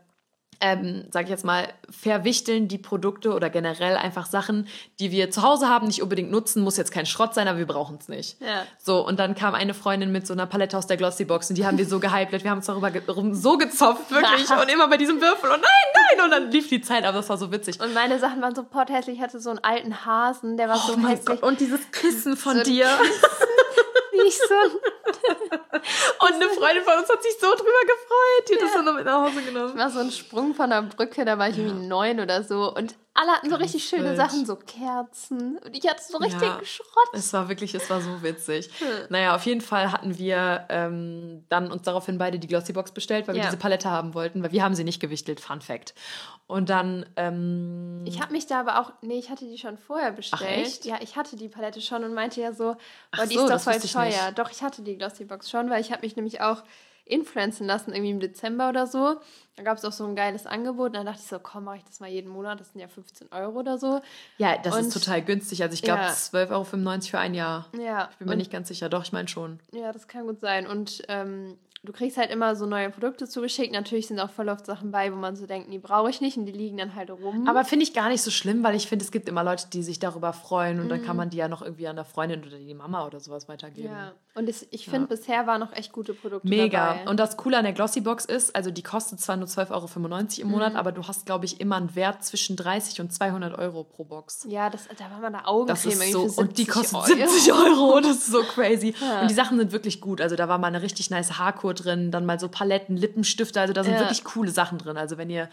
[0.60, 5.42] ähm, sage ich jetzt mal, verwichteln die Produkte oder generell einfach Sachen, die wir zu
[5.42, 8.40] Hause haben, nicht unbedingt nutzen, muss jetzt kein Schrott sein, aber wir brauchen es nicht.
[8.40, 8.64] Ja.
[8.78, 11.66] So, und dann kam eine Freundin mit so einer Palette aus der Glossybox und die
[11.66, 14.88] haben wir so gehypt, wir haben uns darüber ge rum so gezopft, wirklich, und immer
[14.88, 17.52] bei diesem Würfel und nein, nein, und dann lief die Zeit, aber das war so
[17.52, 17.80] witzig.
[17.80, 19.16] Und meine Sachen waren so potthässlich.
[19.16, 21.40] Ich hatte so einen alten Hasen, der war so oh mein hässlich.
[21.40, 22.86] Gott, und dieses Kissen von So dir.
[24.16, 24.54] Wie ich so
[26.26, 28.94] Und eine Freundin von uns hat sich so drüber gefreut, die hat das dann noch
[28.94, 29.78] mit nach Hause genommen.
[29.78, 32.74] war so ein Sprung von der Brücke, da war ich irgendwie neun oder so.
[32.74, 34.16] Und alle hatten so richtig schöne wild.
[34.16, 35.58] Sachen, so Kerzen.
[35.58, 36.60] Und ich hatte so richtig Ja.
[36.64, 37.08] Schrott.
[37.12, 38.70] Es war wirklich, es war so witzig.
[39.08, 43.34] Naja, auf jeden Fall hatten wir ähm, dann uns daraufhin beide die Glossybox bestellt, weil
[43.34, 43.48] wir Ja.
[43.48, 45.94] diese Palette haben wollten, weil wir haben sie nicht gewichtelt, Fun Fact.
[46.46, 50.12] Und dann, ähm, Ich habe mich da aber auch, nee, ich hatte die schon vorher
[50.12, 50.42] bestellt.
[50.66, 50.84] echt?
[50.84, 52.76] Ja, ich hatte die Palette schon und meinte ja so,
[53.12, 54.32] Ach boah, die so, ist doch voll teuer.
[54.32, 56.62] Doch, ich hatte die Glossybox schon, weil ich habe mich nämlich auch
[57.06, 59.16] influenzen lassen, irgendwie im Dezember oder so.
[59.56, 60.88] Da gab es auch so ein geiles Angebot.
[60.88, 62.60] Und dann dachte ich so, komm, mache ich das mal jeden Monat.
[62.60, 64.00] Das sind ja 15 Euro oder so.
[64.38, 65.62] ja, das und- ist total günstig.
[65.62, 66.10] Also ich glaube Ja.
[66.10, 66.64] 12,95 Euro
[67.10, 67.66] für ein Jahr.
[67.78, 69.60] Ja, Ich bin mir und- nicht ganz sicher, doch, ich meine schon.
[69.72, 70.66] Ja, das kann gut sein.
[70.66, 73.72] Und ähm, du kriegst halt immer so neue Produkte zugeschickt.
[73.72, 76.36] Natürlich sind auch voll oft Sachen bei, wo man so denkt, die brauche ich nicht
[76.36, 77.48] und die liegen dann halt rum.
[77.48, 79.82] Aber finde ich gar nicht so schlimm, weil ich finde, es gibt immer Leute, die
[79.82, 81.04] sich darüber freuen und dann Mhm.
[81.04, 83.88] kann man die ja noch irgendwie an der Freundin oder die Mama oder sowas weitergeben.
[83.92, 84.12] ja.
[84.34, 86.94] Und es, ich finde, bisher waren noch echt gute Produkte Mega.
[86.98, 87.08] dabei.
[87.10, 89.70] Und das Coole an der Glossybox ist, also die kostet zwar nur 12,95
[90.40, 90.78] Euro im Monat, Mhm.
[90.78, 94.44] aber du hast, glaube ich, immer einen Wert zwischen 30 und 200 Euro pro Box.
[94.46, 97.28] ja, das, da war mal eine Augencreme Das ist so, und die 70 kostet Euro.
[97.30, 98.94] 70 Euro, das ist so crazy.
[99.22, 100.20] Und die Sachen sind wirklich gut.
[100.20, 103.72] Also da war mal eine richtig nice Haarkur drin, dann mal so Paletten, Lippenstifte, also
[103.72, 104.00] da sind Ja.
[104.00, 104.96] wirklich coole Sachen drin.
[104.96, 105.48] Also wenn ihr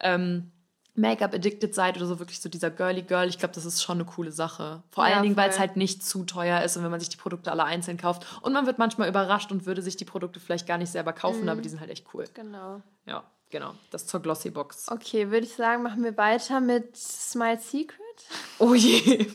[0.00, 0.50] ähm,
[0.94, 4.04] Make-up-addicted seid oder so wirklich so dieser girly Girl, ich glaube, das ist schon eine
[4.04, 4.82] coole Sache.
[4.90, 7.08] Vor Ja, allen Dingen, weil es halt nicht zu teuer ist und wenn man sich
[7.08, 8.26] die Produkte alle einzeln kauft.
[8.42, 11.44] Und man wird manchmal überrascht und würde sich die Produkte vielleicht gar nicht selber kaufen,
[11.44, 11.48] Mhm.
[11.48, 12.24] aber die sind halt echt cool.
[12.34, 12.82] Genau.
[13.06, 13.72] Ja, genau.
[13.90, 14.90] Das zur Glossy-Box.
[14.90, 17.98] Okay, würde ich sagen, machen wir weiter mit Smile Secret.
[18.58, 19.26] Oh je.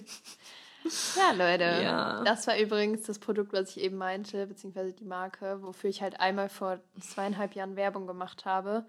[1.16, 1.84] Ja, Leute.
[1.84, 2.24] Ja.
[2.24, 6.20] Das war übrigens das Produkt, was ich eben meinte, beziehungsweise die Marke, wofür ich halt
[6.20, 8.86] einmal vor zweieinhalb Jahren Werbung gemacht habe.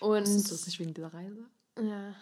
[0.00, 1.44] Und Ist das nicht wegen dieser Reise?
[1.78, 2.14] Ja.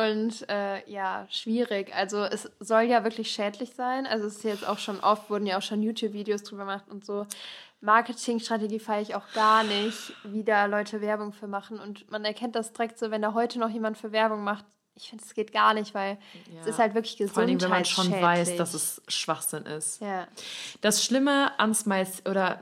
[0.06, 1.94] Und äh, ja, schwierig.
[1.94, 4.06] Also es soll ja wirklich schädlich sein.
[4.06, 7.04] Also es ist jetzt auch schon oft, wurden ja auch schon YouTube-Videos drüber gemacht und
[7.04, 7.26] so.
[7.80, 11.78] Marketingstrategie feiere ich auch gar nicht, wie da Leute Werbung für machen.
[11.78, 14.64] Und man erkennt das direkt so, wenn da heute noch jemand für Werbung macht.
[15.00, 16.18] Ich finde, es geht gar nicht, weil
[16.60, 16.70] es Ja.
[16.72, 18.58] ist halt wirklich Vor allen Dingen, wenn man schon weiß, gesundheitsschädlich.
[18.58, 20.00] dass es Schwachsinn ist.
[20.00, 20.26] Ja.
[20.80, 22.60] Das Schlimme an Smile oder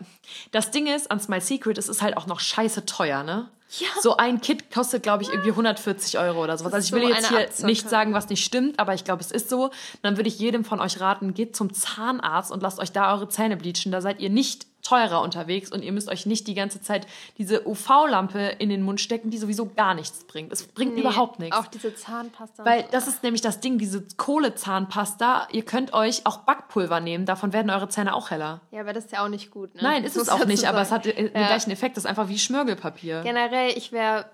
[0.52, 3.48] das Ding ist an Smile Secret, es ist halt auch noch scheiße teuer, ne?
[3.78, 3.88] Ja.
[4.00, 6.72] So ein Kit kostet, glaube ich, irgendwie 140 Euro oder sowas.
[6.72, 7.66] Also ich will so jetzt hier Abzocke.
[7.66, 9.70] nicht sagen, was nicht stimmt, aber ich glaube, es ist so.
[10.02, 13.28] Dann würde ich jedem von euch raten, geht zum Zahnarzt und lasst euch da eure
[13.28, 13.90] Zähne bleachen.
[13.90, 17.06] Da seid ihr nicht teurer unterwegs und ihr müsst euch nicht die ganze Zeit
[17.38, 20.52] diese UV-Lampe in den Mund stecken, die sowieso gar nichts bringt.
[20.52, 21.56] Es bringt Nee, überhaupt nichts.
[21.56, 22.64] Auch diese Zahnpasta.
[22.64, 27.52] Weil das ist nämlich das Ding, diese Kohlezahnpasta, ihr könnt euch auch Backpulver nehmen, davon
[27.52, 28.60] werden eure Zähne auch heller.
[28.70, 29.74] ja, aber das ist ja auch nicht gut.
[29.74, 29.82] Ne?
[29.82, 31.04] Nein, ist es auch nicht, aber es sagen.
[31.08, 31.46] hat den Ja.
[31.46, 33.22] gleichen Effekt, das ist einfach wie Schmirgelpapier.
[33.22, 34.26] Generell, ich wäre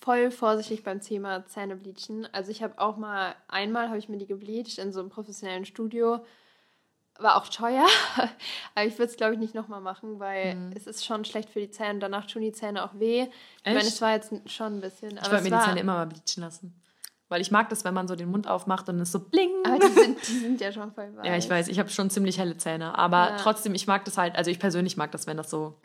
[0.00, 2.26] voll vorsichtig beim Thema Zähne bleachen.
[2.32, 5.64] Also ich habe auch mal, einmal habe ich mir die gebleached in so einem professionellen
[5.64, 6.24] Studio.
[7.20, 7.86] War auch teuer,
[8.74, 11.60] aber ich würde es, glaube ich, nicht nochmal machen, weil es ist schon schlecht für
[11.60, 12.00] die Zähne.
[12.00, 13.22] Danach tun die Zähne auch weh.
[13.22, 13.88] Ich meine, Echt?
[13.88, 15.12] es war jetzt schon ein bisschen.
[15.22, 16.80] Ich wollte mir die Zähne immer mal bleachen lassen.
[17.30, 19.50] Weil ich mag das, wenn man so den Mund aufmacht und es so bling.
[19.64, 21.26] Aber die sind, die sind ja schon voll weiß.
[21.26, 22.98] Ja, ich weiß, ich habe schon ziemlich helle Zähne.
[22.98, 23.36] Aber Ja.
[23.36, 25.80] trotzdem, ich mag das halt, also ich persönlich mag das, wenn das so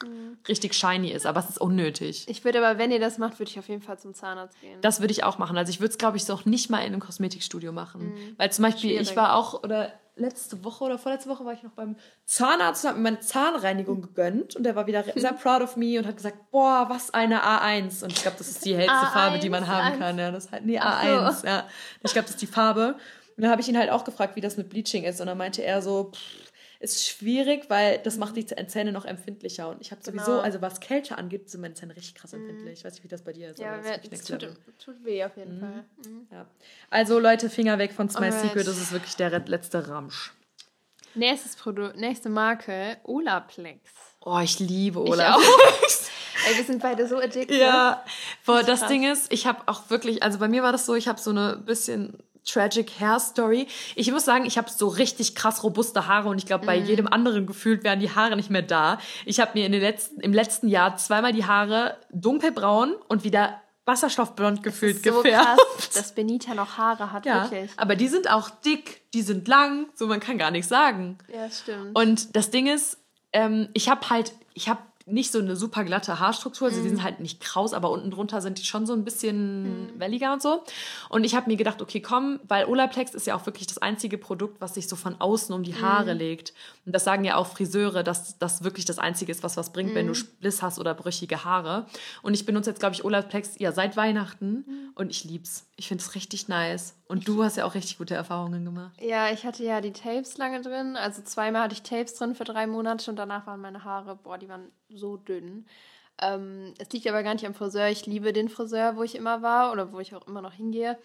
[0.47, 2.25] richtig shiny ist, aber es ist unnötig.
[2.27, 4.81] Ich würde aber, wenn ihr das macht, würde ich auf jeden Fall zum Zahnarzt gehen.
[4.81, 5.57] Das würde ich auch machen.
[5.57, 8.13] Also ich würde es, glaube ich, so auch nicht mal in einem Kosmetikstudio machen.
[8.37, 9.15] Weil zum Beispiel, ich Schwierig.
[9.15, 12.99] war auch, oder letzte Woche oder vorletzte Woche war ich noch beim Zahnarzt und habe
[12.99, 14.55] mir meine Zahnreinigung gegönnt.
[14.55, 18.03] Und der war wieder sehr proud of me und hat gesagt, boah, was eine A1.
[18.03, 19.99] Und ich glaube, das ist die hellste A1, Farbe, die man haben A1.
[19.99, 20.17] kann.
[20.19, 21.09] Ja, das ist halt, nee, Ach so.
[21.09, 21.45] A1.
[21.45, 21.67] Ja.
[22.03, 22.95] Ich glaube, das ist die Farbe.
[23.35, 25.21] Und dann habe ich ihn halt auch gefragt, wie das mit Bleaching ist.
[25.21, 26.48] Und dann meinte er so, pff,
[26.79, 29.69] ist schwierig, weil das macht die Zähne noch empfindlicher.
[29.69, 30.39] Und ich habe sowieso, Genau.
[30.39, 32.79] also was Kälte angeht, sind meine Zähne richtig krass empfindlich.
[32.79, 33.59] Ich weiß nicht, wie das bei dir ist.
[33.59, 34.47] ja, aber das tut,
[34.83, 35.83] tut weh auf jeden Fall.
[36.05, 36.27] Mhm.
[36.31, 36.45] Ja.
[36.89, 38.49] Also Leute, Finger weg von Smile Alright.
[38.51, 40.33] Secret, das ist wirklich der letzte Ramsch.
[41.15, 43.91] Nächstes Produkt, nächste Marke, Olaplex.
[44.21, 45.41] Oh, ich liebe Ich auch.
[46.47, 47.51] Ey, wir sind beide so addicted.
[47.57, 48.05] Ja,
[48.45, 48.89] boah, das krass.
[48.89, 51.31] Ding ist, ich habe auch wirklich, also bei mir war das so, ich habe so
[51.31, 53.67] eine bisschen tragic Hair Story.
[53.95, 57.07] Ich muss sagen, ich habe so richtig krass robuste Haare und ich glaube, bei jedem
[57.07, 58.99] anderen gefühlt wären die Haare nicht mehr da.
[59.25, 63.61] Ich habe mir in den letzten, im letzten Jahr zweimal die Haare dunkelbraun und wieder
[63.85, 65.59] wasserstoffblond gefühlt so gefärbt.
[65.77, 67.71] krass, dass Benita noch Haare hat, Ja, wirklich.
[67.77, 71.17] aber die sind auch dick, die sind lang, so man kann gar nichts sagen.
[71.33, 71.97] Ja, stimmt.
[71.97, 72.97] Und das Ding ist,
[73.33, 74.79] ähm, ich habe halt, ich habe
[75.11, 76.83] nicht so eine super glatte Haarstruktur, also Mhm.
[76.83, 79.63] die sind halt nicht kraus, aber unten drunter sind die schon so ein bisschen
[79.95, 79.99] Mhm.
[79.99, 80.63] welliger und so.
[81.09, 84.17] Und ich habe mir gedacht, okay, komm, weil Olaplex ist ja auch wirklich das einzige
[84.17, 85.81] Produkt, was sich so von außen um die Mhm.
[85.81, 86.53] Haare legt.
[86.85, 89.95] Und das sagen ja auch Friseure, dass das wirklich das einzige ist, was was bringt,
[89.95, 90.15] wenn du Mhm.
[90.15, 91.85] Spliss hast oder brüchige Haare.
[92.21, 94.89] Und ich benutze jetzt, glaube ich, Olaplex ja seit Weihnachten Mhm.
[94.95, 95.65] und ich lieb's.
[95.75, 96.93] Ich finde es richtig nice.
[97.09, 98.91] Und du hast ja auch richtig gute Erfahrungen gemacht.
[99.01, 100.95] ja, ich hatte ja die Tapes lange drin.
[100.95, 104.37] Also zweimal hatte ich Tapes drin für drei Monate und danach waren meine Haare, boah,
[104.37, 105.65] die waren so dünn.
[106.21, 107.89] Ähm, es liegt aber gar nicht am Friseur.
[107.89, 110.97] Ich liebe den Friseur, wo ich immer war oder wo ich auch immer noch hingehe.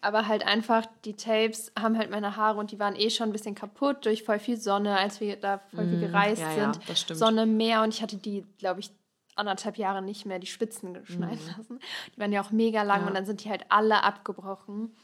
[0.00, 3.32] Aber halt einfach, die Tapes haben halt meine Haare und die waren eh schon ein
[3.32, 6.72] bisschen kaputt durch voll viel Sonne, als wir da voll viel gereist Mm, ja, ja,
[6.72, 6.88] sind.
[6.88, 7.18] das stimmt.
[7.18, 8.90] Sonne, Meer und ich hatte die, glaube ich,
[9.34, 11.80] anderthalb Jahre nicht mehr die Spitzen geschneiden lassen.
[12.14, 13.02] Die waren ja auch mega lang Mm.
[13.02, 13.08] Ja.
[13.08, 14.94] und dann sind die halt alle abgebrochen.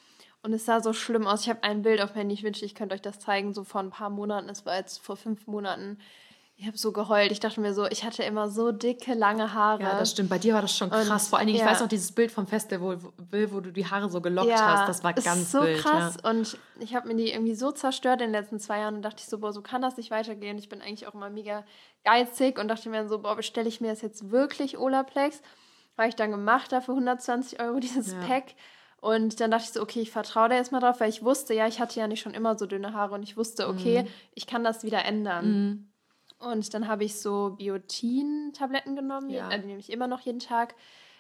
[0.47, 1.41] Und es sah so schlimm aus.
[1.41, 3.81] Ich habe ein Bild auf Handy, ich wünschte, ich könnte euch das zeigen, so vor
[3.81, 4.49] ein paar Monaten.
[4.49, 5.99] Es war jetzt vor fünf Monaten.
[6.55, 7.33] Ich habe so geheult.
[7.33, 9.83] Ich dachte mir so, ich hatte immer so dicke, lange Haare.
[9.83, 10.31] Ja, das stimmt.
[10.31, 11.11] Bei dir war das schon krass.
[11.11, 11.71] Und, Vor allen Dingen, ich ja.
[11.73, 13.11] weiß noch dieses Bild vom Festival, wo,
[13.51, 14.89] wo du die Haare so gelockt Ja, hast.
[14.89, 15.81] Das war ist ganz so wild.
[15.81, 16.17] krass.
[16.23, 16.31] Ja.
[16.31, 19.23] Und ich habe mir die irgendwie so zerstört in den letzten zwei Jahren und dachte
[19.25, 20.59] ich so, boah, so kann das nicht weitergehen.
[20.59, 21.65] Ich bin eigentlich auch immer mega
[22.05, 25.43] geizig und dachte mir dann so, boah, bestelle ich mir das jetzt wirklich Olaplex?
[25.99, 28.15] Habe ich dann gemacht, dafür 120 Euro dieses.
[28.29, 28.55] Pack.
[29.07, 31.55] Und dann dachte ich so, okay, ich vertraue da jetzt mal drauf, weil ich wusste,
[31.55, 34.09] ja, ich hatte ja nicht schon immer so dünne Haare und ich wusste, okay, Mhm.
[34.35, 35.89] ich kann das wieder ändern.
[36.39, 39.51] Und dann habe ich so Biotin-Tabletten genommen, Ja.
[39.51, 40.75] äh, die nehme ich immer noch jeden Tag.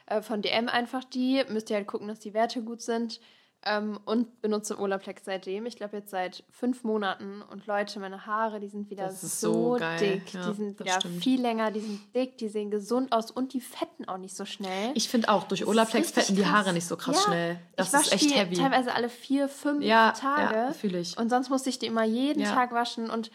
[0.06, 1.42] Äh, von DM einfach die.
[1.48, 3.20] Müsst ihr halt gucken, dass die Werte gut sind.
[3.68, 5.66] Ähm, und benutze Olaplex seitdem.
[5.66, 7.42] Ich glaube jetzt seit fünf Monaten.
[7.42, 10.32] Und Leute, meine Haare, die sind wieder so, so dick.
[10.32, 11.22] Ja, die sind wieder stimmt.
[11.22, 14.44] viel länger, die sind dick, die sehen gesund aus und die fetten auch nicht so
[14.44, 14.92] schnell.
[14.94, 16.46] Ich finde auch, durch Olaplex fetten die.
[16.46, 17.58] Haare nicht so krass Ja, schnell.
[17.74, 18.54] Das ist echt die heavy.
[18.54, 20.54] teilweise alle vier, fünf Ja, Tage.
[20.54, 21.18] ja, fühl ich.
[21.18, 22.44] Und sonst musste ich die immer jeden.
[22.44, 23.10] Tag waschen.
[23.10, 23.32] Und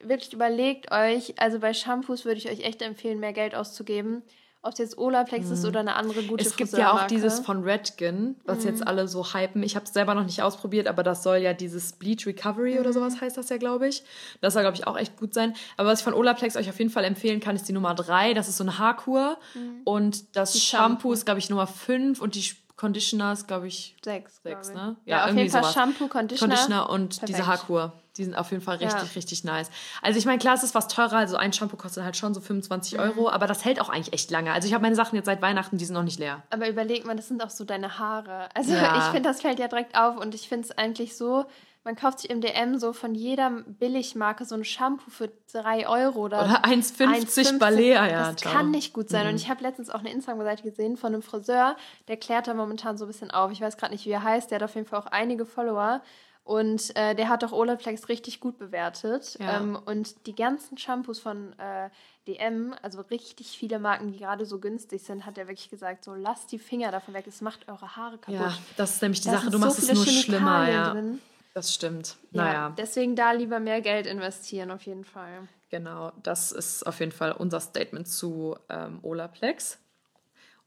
[0.00, 4.24] wirklich überlegt euch, also bei Shampoos würde ich euch echt empfehlen, mehr Geld auszugeben.
[4.64, 6.48] Ob es jetzt Olaplex ist oder eine andere gute Mhm.
[6.50, 8.66] Es gibt ja auch dieses von Redken, was Mhm.
[8.70, 9.60] jetzt alle so hypen.
[9.64, 12.80] Ich habe es selber noch nicht ausprobiert, aber das soll ja dieses Bleach Recovery Mhm.
[12.80, 14.04] oder sowas heißt das ja, glaube ich.
[14.40, 15.54] Das soll, glaube ich, auch echt gut sein.
[15.76, 18.34] Aber was ich von Olaplex euch auf jeden Fall empfehlen kann, ist die Nummer 3.
[18.34, 19.36] Das ist so eine Haarkur.
[19.84, 20.58] Und das Mhm.
[20.58, 21.12] Die Shampoo Shampoo.
[21.12, 22.44] ist, glaube ich, Nummer 5 und die
[22.76, 24.88] Conditioner ist, glaube ich, Sechs, sechs, glaube ich.
[24.88, 24.96] ne?
[25.06, 25.74] Ja, Ja, auf irgendwie jeden Fall sowas.
[25.74, 26.54] Shampoo, Conditioner.
[26.54, 27.28] Conditioner und Perfekt.
[27.28, 27.92] diese Haarkur.
[28.18, 29.08] Die sind auf jeden Fall richtig, Ja.
[29.14, 29.70] richtig nice.
[30.02, 31.16] Also ich meine, klar, es ist was teurer.
[31.16, 33.00] Also ein Shampoo kostet halt schon so 25 Mhm.
[33.00, 34.52] Euro, aber das hält auch eigentlich echt lange.
[34.52, 36.42] Also ich habe meine Sachen jetzt seit Weihnachten, die sind noch nicht leer.
[36.50, 38.48] Aber überleg mal, das sind auch so deine Haare.
[38.54, 38.98] Also Ja.
[38.98, 41.46] ich finde, das fällt ja direkt auf und ich finde es eigentlich so,
[41.84, 46.20] man kauft sich im DM so von jeder Billigmarke so ein Shampoo für 3 Euro
[46.20, 47.06] oder, Oder 1,50
[47.48, 47.58] 1,50.
[47.58, 48.32] Balea, ja.
[48.32, 48.52] Das ciao.
[48.52, 49.24] kann nicht gut sein.
[49.24, 49.30] Mhm.
[49.30, 51.76] Und ich habe letztens auch eine Instagram-Seite gesehen von einem Friseur,
[52.08, 53.50] der klärt da momentan so ein bisschen auf.
[53.50, 54.50] Ich weiß gerade nicht, wie er heißt.
[54.50, 56.02] Der hat auf jeden Fall auch einige Follower.
[56.44, 59.36] Und äh, der hat auch Olaplex richtig gut bewertet.
[59.38, 59.58] Ja.
[59.60, 61.88] Ähm, und die ganzen Shampoos von äh,
[62.26, 66.14] DM, also richtig viele Marken, die gerade so günstig sind, hat er wirklich gesagt, so
[66.14, 68.34] lasst die Finger davon weg, es macht eure Haare kaputt.
[68.40, 69.46] Ja, das ist nämlich die Da Sache.
[69.46, 70.90] Du so machst es nur schlimmer, ja.
[70.92, 71.20] drin.
[71.54, 72.16] Das stimmt.
[72.30, 75.46] Ja, Naja, Deswegen da lieber mehr Geld investieren, auf jeden Fall.
[75.70, 76.12] genau.
[76.22, 79.78] Das ist auf jeden Fall unser Statement zu ähm, Olaplex.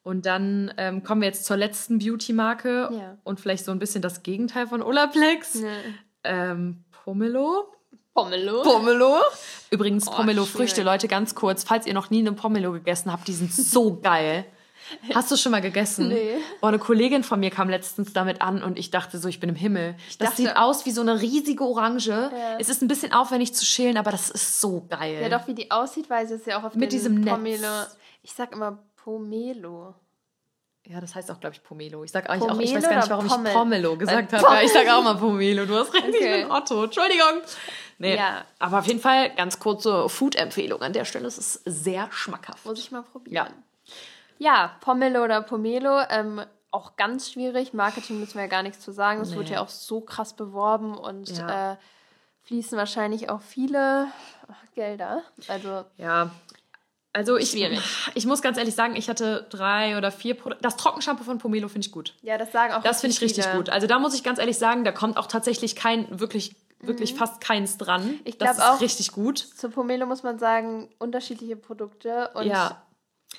[0.06, 3.18] Und dann ähm, kommen wir jetzt zur letzten Beauty-Marke Ja.
[3.24, 5.64] und vielleicht so ein bisschen das Gegenteil von Olaplex.
[6.24, 7.66] Ähm, Pomelo.
[8.14, 8.62] Pomelo.
[8.62, 9.18] Pomelo.
[9.72, 10.84] Übrigens, Oh, Pomelo-Früchte.
[10.84, 14.46] Leute, ganz kurz, falls ihr noch nie eine Pomelo gegessen habt, die sind so geil.
[15.16, 16.10] Hast du schon mal gegessen?
[16.10, 16.36] Nee.
[16.62, 19.50] Boah, eine Kollegin von mir kam letztens damit an und ich dachte so, ich bin
[19.50, 19.96] im Himmel.
[20.20, 22.30] das dachte- sieht aus wie so eine riesige Orange.
[22.60, 25.18] Es ist ein bisschen aufwendig zu schälen, aber das ist so geil.
[25.24, 27.34] Ja, doch, wie die aussieht, weiß ich es ja auch auf Mit diesem Netz.
[27.34, 27.68] Pomelo.
[28.22, 29.94] Ich sag immer Pomelo.
[30.88, 32.04] Ja, das heißt auch, glaube ich, Pomelo.
[32.04, 33.48] Ich sag eigentlich auch, ich Pomelo weiß gar nicht, warum Pommel?
[33.48, 34.56] ich Pomelo gesagt Äh, habe.
[34.56, 35.66] Ja, ich sage auch mal Pomelo.
[35.68, 36.42] Du hast recht, ich Okay.
[36.44, 36.84] bin Otto.
[36.86, 37.42] Entschuldigung.
[38.00, 38.46] Nee, Ja.
[38.58, 41.28] aber auf jeden Fall ganz kurze Food-Empfehlung an der Stelle.
[41.28, 42.66] Es ist sehr schmackhaft.
[42.66, 43.36] Muss ich mal probieren.
[43.36, 43.48] Ja.
[44.38, 46.42] Ja, Pomelo oder Pomelo, ähm,
[46.72, 47.74] auch ganz schwierig.
[47.74, 49.22] Marketing müssen wir ja gar nichts zu sagen.
[49.22, 49.38] Es Nee.
[49.38, 51.74] wird ja auch so krass beworben und Ja.
[51.74, 51.78] äh,
[52.44, 54.08] fließen wahrscheinlich auch viele
[54.74, 55.22] Gelder.
[55.48, 56.32] Also, Ja.
[57.16, 57.80] Also ich, Schwierig.
[58.14, 60.62] ich muss ganz ehrlich sagen, ich hatte drei oder vier Produkte.
[60.62, 62.14] Das Trockenshampoo von Pomelo finde ich gut.
[62.22, 63.56] ja, das sagen auch Das finde ich richtig viele.
[63.58, 63.70] gut.
[63.70, 67.40] Also da muss ich ganz ehrlich sagen, da kommt auch tatsächlich kein, wirklich, wirklich fast
[67.40, 68.06] keins dran.
[68.06, 68.20] Mhm.
[68.26, 69.38] Ich das glaub ist auch- richtig gut.
[69.40, 72.32] Zu Pomelo muss man sagen, unterschiedliche Produkte.
[72.34, 72.82] Und Ja.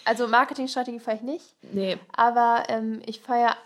[0.04, 1.44] Also Marketingstrategie feiere ich nicht.
[1.72, 1.98] Nee.
[2.16, 3.56] Aber ähm, ich feiere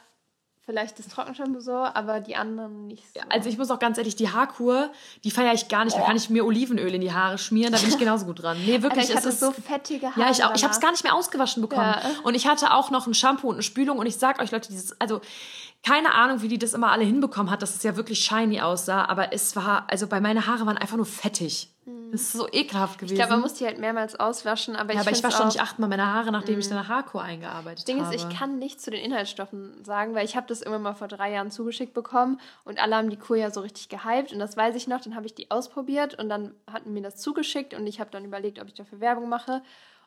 [0.64, 3.20] vielleicht das Trockenshampoo so, aber die anderen nicht so.
[3.28, 4.90] Also ich muss auch ganz ehrlich, die Haarkur,
[5.24, 5.96] die feiere ich gar nicht.
[5.96, 8.58] Da kann ich mir Olivenöl in die Haare schmieren, da bin ich genauso gut dran.
[8.64, 10.20] Nee, wirklich, ich es hatte ist so fettige Haare.
[10.20, 10.54] Ja, ich auch.
[10.54, 11.82] Ich habe es gar nicht mehr ausgewaschen bekommen.
[11.82, 12.10] Ja.
[12.22, 13.98] Und ich hatte auch noch ein Shampoo und eine Spülung.
[13.98, 15.20] Und ich sag euch, Leute, dieses, also
[15.82, 19.06] keine Ahnung, wie die das immer alle hinbekommen hat, dass es ja wirklich shiny aussah.
[19.06, 21.70] Aber es war, also bei meine Haare waren einfach nur fettig.
[22.12, 23.14] Das ist so ekelhaft gewesen.
[23.14, 25.44] Ich glaube, man muss die halt mehrmals auswaschen, aber ja, ich aber ich wasche auch-
[25.46, 28.14] nicht achtmal meine Haare, nachdem ich eine Haarkur eingearbeitet Das Ding habe.
[28.14, 31.06] ist, ich kann nichts zu den Inhaltsstoffen sagen, weil ich habe das irgendwann mal vor
[31.08, 34.56] drei Jahren zugeschickt bekommen und alle haben die Kur ja so richtig gehypt und das
[34.56, 35.00] weiß ich noch.
[35.00, 38.24] Dann habe ich die ausprobiert und dann hatten mir das zugeschickt und ich habe dann
[38.24, 39.62] überlegt, ob ich dafür Werbung mache.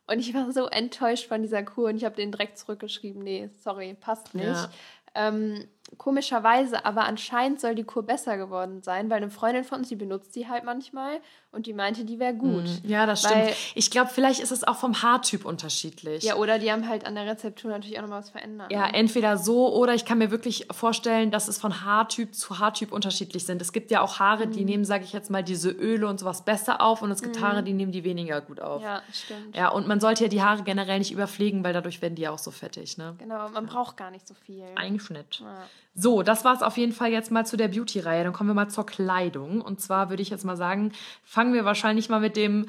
[0.05, 3.49] Und ich war so enttäuscht von dieser Kur und ich habe den direkt zurückgeschrieben, nee,
[3.63, 4.45] sorry, passt nicht.
[4.47, 4.69] Ja.
[5.15, 5.65] Ähm,
[5.97, 9.95] komischerweise, aber anscheinend soll die Kur besser geworden sein, weil eine Freundin von uns, die
[9.95, 11.19] benutzt die halt manchmal
[11.51, 12.63] und die meinte, die wäre gut.
[12.83, 13.57] Ja, das Weil- stimmt.
[13.75, 16.23] Ich glaube, vielleicht ist es auch vom Haartyp unterschiedlich.
[16.23, 18.71] Ja, oder die haben halt an der Rezeptur natürlich auch nochmal was verändert.
[18.71, 18.93] Ja, ne?
[18.95, 23.45] entweder so oder ich kann mir wirklich vorstellen, dass es von Haartyp zu Haartyp unterschiedlich
[23.45, 23.61] sind.
[23.61, 24.51] Es gibt ja auch Haare, Mhm.
[24.51, 27.39] die nehmen, sage ich jetzt mal, diese Öle und sowas besser auf und es gibt
[27.39, 28.81] Haare, die nehmen die weniger gut auf.
[28.81, 28.95] Ja.
[28.95, 29.73] ja stimmt.
[29.75, 32.39] und man sollte ja die Haare generell nicht überpflegen, weil dadurch werden die ja auch
[32.39, 33.15] so fettig, ne?
[33.19, 34.63] Genau, man braucht gar nicht so viel.
[34.75, 35.39] Eigentlich nicht.
[35.41, 35.63] Ja.
[35.95, 38.23] So, das war es auf jeden Fall jetzt mal zu der Beauty-Reihe.
[38.23, 39.61] Dann kommen wir mal zur Kleidung.
[39.61, 40.91] Und zwar würde ich jetzt mal sagen,
[41.23, 42.67] fangen wir wahrscheinlich mal mit dem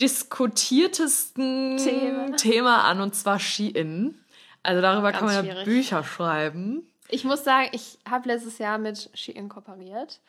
[0.00, 4.18] diskutiertesten Thema, Thema an, und zwar Shein.
[4.62, 5.64] Also darüber Ganz kann man ja schwierig.
[5.64, 6.86] Bücher schreiben.
[7.08, 10.20] Ich muss sagen, ich habe letztes Jahr mit Shein kooperiert.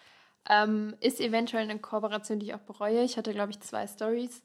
[0.49, 3.03] Ähm, ist eventuell eine Kooperation, die ich auch bereue.
[3.03, 4.41] Ich hatte, glaube ich, zwei Stories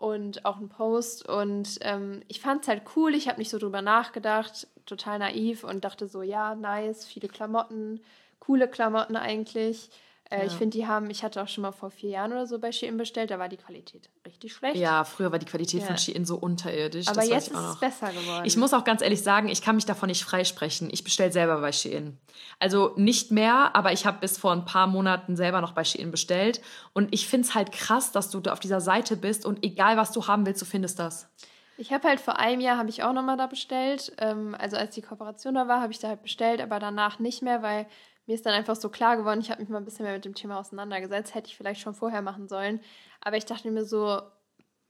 [0.00, 1.28] und auch einen Post.
[1.28, 3.14] Und ähm, ich fand es halt cool.
[3.14, 8.00] Ich habe nicht so drüber nachgedacht total naiv und dachte so, ja, nice, viele Klamotten,
[8.40, 9.90] coole Klamotten eigentlich.
[10.30, 10.44] Äh, ja.
[10.44, 12.70] Ich finde, die haben, ich hatte auch schon mal vor vier Jahren oder so bei
[12.70, 14.76] Shein bestellt, da war die Qualität richtig schlecht.
[14.76, 15.86] Ja, früher war die Qualität ja.
[15.86, 17.08] von Shein so unterirdisch.
[17.08, 18.44] Aber jetzt ist es besser geworden.
[18.44, 20.88] Ich muss auch ganz ehrlich sagen, ich kann mich davon nicht freisprechen.
[20.92, 22.16] Ich bestelle selber bei Shein.
[22.60, 26.12] Also nicht mehr, aber ich habe bis vor ein paar Monaten selber noch bei Shein
[26.12, 26.60] bestellt.
[26.92, 30.12] Und ich finde es halt krass, dass du auf dieser Seite bist und egal, was
[30.12, 31.28] du haben willst, du findest das.
[31.76, 34.12] Ich habe halt vor einem Jahr, habe ich auch nochmal da bestellt.
[34.18, 37.42] Ähm, also als die Kooperation da war, habe ich da halt bestellt, aber danach nicht
[37.42, 37.86] mehr, weil
[38.30, 40.24] mir ist dann einfach so klar geworden, ich habe mich mal ein bisschen mehr mit
[40.24, 41.34] dem Thema auseinandergesetzt.
[41.34, 42.80] Hätte ich vielleicht schon vorher machen sollen.
[43.20, 44.22] Aber ich dachte mir so,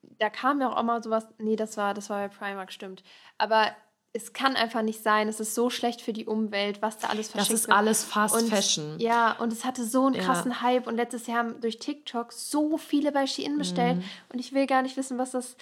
[0.02, 3.02] da kam ja auch mal sowas, nee, das war, das war bei Primark, stimmt.
[3.38, 3.68] Aber
[4.12, 5.26] es kann einfach nicht sein.
[5.26, 7.60] Es ist so schlecht für die Umwelt, was da alles verschickt wird.
[7.60, 8.98] Das ist alles Fast und, Fashion.
[8.98, 10.60] Ja, und es hatte so einen krassen ja.
[10.60, 10.86] Hype.
[10.86, 13.96] Und letztes Jahr haben durch TikTok so viele bei Shein bestellt.
[13.96, 14.04] Mhm.
[14.34, 15.56] Und ich will gar nicht wissen, was das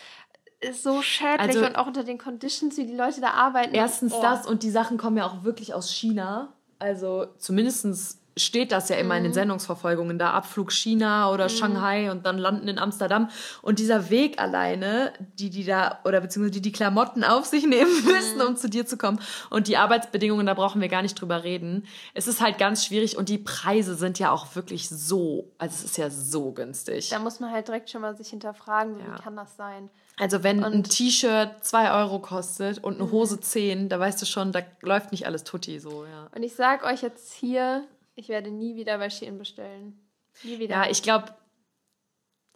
[0.59, 3.73] ist so schädlich also, und auch unter den Conditions, wie die Leute da arbeiten.
[3.73, 4.21] Erstens oh.
[4.21, 6.53] das und die Sachen kommen ja auch wirklich aus China.
[6.79, 9.19] Also zumindest steht das ja immer mhm.
[9.19, 9.35] in den mhm.
[9.35, 11.51] Sendungsverfolgungen da, Abflug China oder mhm.
[11.51, 13.29] Shanghai und dann landen in Amsterdam.
[13.63, 18.05] Und dieser Weg alleine, die die da, oder beziehungsweise die die Klamotten auf sich nehmen
[18.05, 18.47] müssen, mhm.
[18.47, 19.21] um zu dir zu kommen.
[19.51, 21.87] Und die Arbeitsbedingungen, da brauchen wir gar nicht drüber reden.
[22.15, 25.85] Es ist halt ganz schwierig und die Preise sind ja auch wirklich so, also es
[25.85, 27.11] ist ja so günstig.
[27.11, 29.07] Da muss man halt direkt schon mal sich hinterfragen, ja.
[29.07, 29.91] wie kann das sein?
[30.19, 33.13] Also wenn und ein T-Shirt 2 Euro kostet und eine mhm.
[33.13, 36.29] Hose 10, da weißt du schon, da läuft nicht alles tutti so, ja.
[36.35, 39.99] Und ich sag euch jetzt hier, ich werde nie wieder bei Shein bestellen.
[40.43, 40.77] Nie wieder.
[40.77, 41.35] Ja, ich glaube,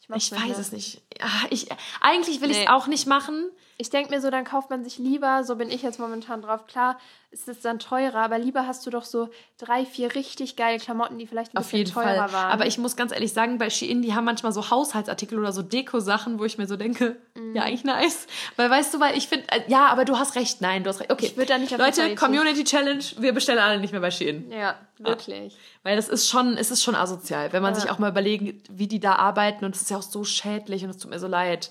[0.00, 1.00] ich, ich weiß es nicht.
[1.18, 1.68] Ja, ich,
[2.00, 2.54] eigentlich will nee.
[2.54, 3.50] ich es auch nicht machen.
[3.78, 6.66] Ich denke mir so, dann kauft man sich lieber, so bin ich jetzt momentan drauf.
[6.66, 6.98] Klar,
[7.32, 11.18] ist es dann teurer, aber lieber hast du doch so drei, vier richtig geile Klamotten,
[11.18, 12.32] die vielleicht ein Auf bisschen teurer Fall.
[12.32, 12.52] waren.
[12.52, 15.62] Aber ich muss ganz ehrlich sagen, bei Shein, die haben manchmal so Haushaltsartikel oder so
[15.62, 17.56] Deko-Sachen, wo ich mir so denke, mm.
[17.56, 18.26] ja, eigentlich nice.
[18.56, 21.00] Weil weißt du, weil ich finde, äh, ja, aber du hast recht, nein, du hast
[21.00, 21.10] recht.
[21.10, 24.10] Okay, ich würde da nicht auf Leute, Community Challenge, wir bestellen alle nicht mehr bei
[24.10, 24.50] Shein.
[24.50, 25.54] Ja, wirklich.
[25.54, 25.58] Ja.
[25.84, 27.80] Weil das ist schon, es ist schon asozial, wenn man ja.
[27.80, 30.84] sich auch mal überlegt, wie die da arbeiten und es ist ja auch so schädlich
[30.84, 31.70] und es tut mir so leid.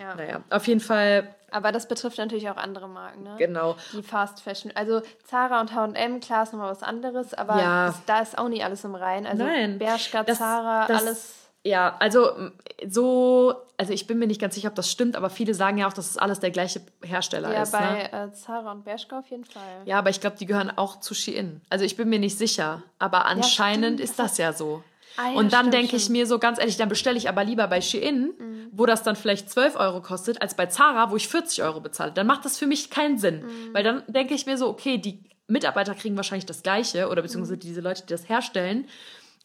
[0.00, 0.14] Ja.
[0.14, 3.34] Naja, auf jeden Fall aber das betrifft natürlich auch andere Marken, ne?
[3.38, 3.76] Genau.
[3.92, 4.72] Die Fast Fashion.
[4.74, 7.86] Also Zara und H&M, klar ist nochmal was anderes, aber ja.
[7.86, 9.26] das, da ist auch nicht alles im Reinen.
[9.26, 9.78] Also Nein.
[9.78, 11.36] Bershka, das, Zara, das, alles...
[11.62, 12.50] Ja, also
[12.88, 15.88] so, also ich bin mir nicht ganz sicher, ob das stimmt, aber viele sagen ja
[15.88, 17.74] auch, dass es alles der gleiche Hersteller ja, ist.
[17.74, 18.12] Ja, bei ne?
[18.12, 19.82] äh, Zara und Bershka auf jeden Fall.
[19.84, 21.60] Ja, aber ich glaube, die gehören auch zu Shein.
[21.68, 24.82] Also ich bin mir nicht sicher, aber anscheinend ja, ist das ja so.
[25.16, 27.66] Ah, ja, und dann denke ich mir so ganz ehrlich, dann bestelle ich aber lieber
[27.66, 28.68] bei Shein, mhm.
[28.72, 32.12] wo das dann vielleicht 12 Euro kostet, als bei Zara, wo ich 40 Euro bezahle.
[32.12, 33.42] Dann macht das für mich keinen Sinn.
[33.42, 33.74] Mhm.
[33.74, 37.56] Weil dann denke ich mir so, okay, die Mitarbeiter kriegen wahrscheinlich das Gleiche oder beziehungsweise
[37.56, 37.60] mhm.
[37.60, 38.86] diese Leute, die das herstellen,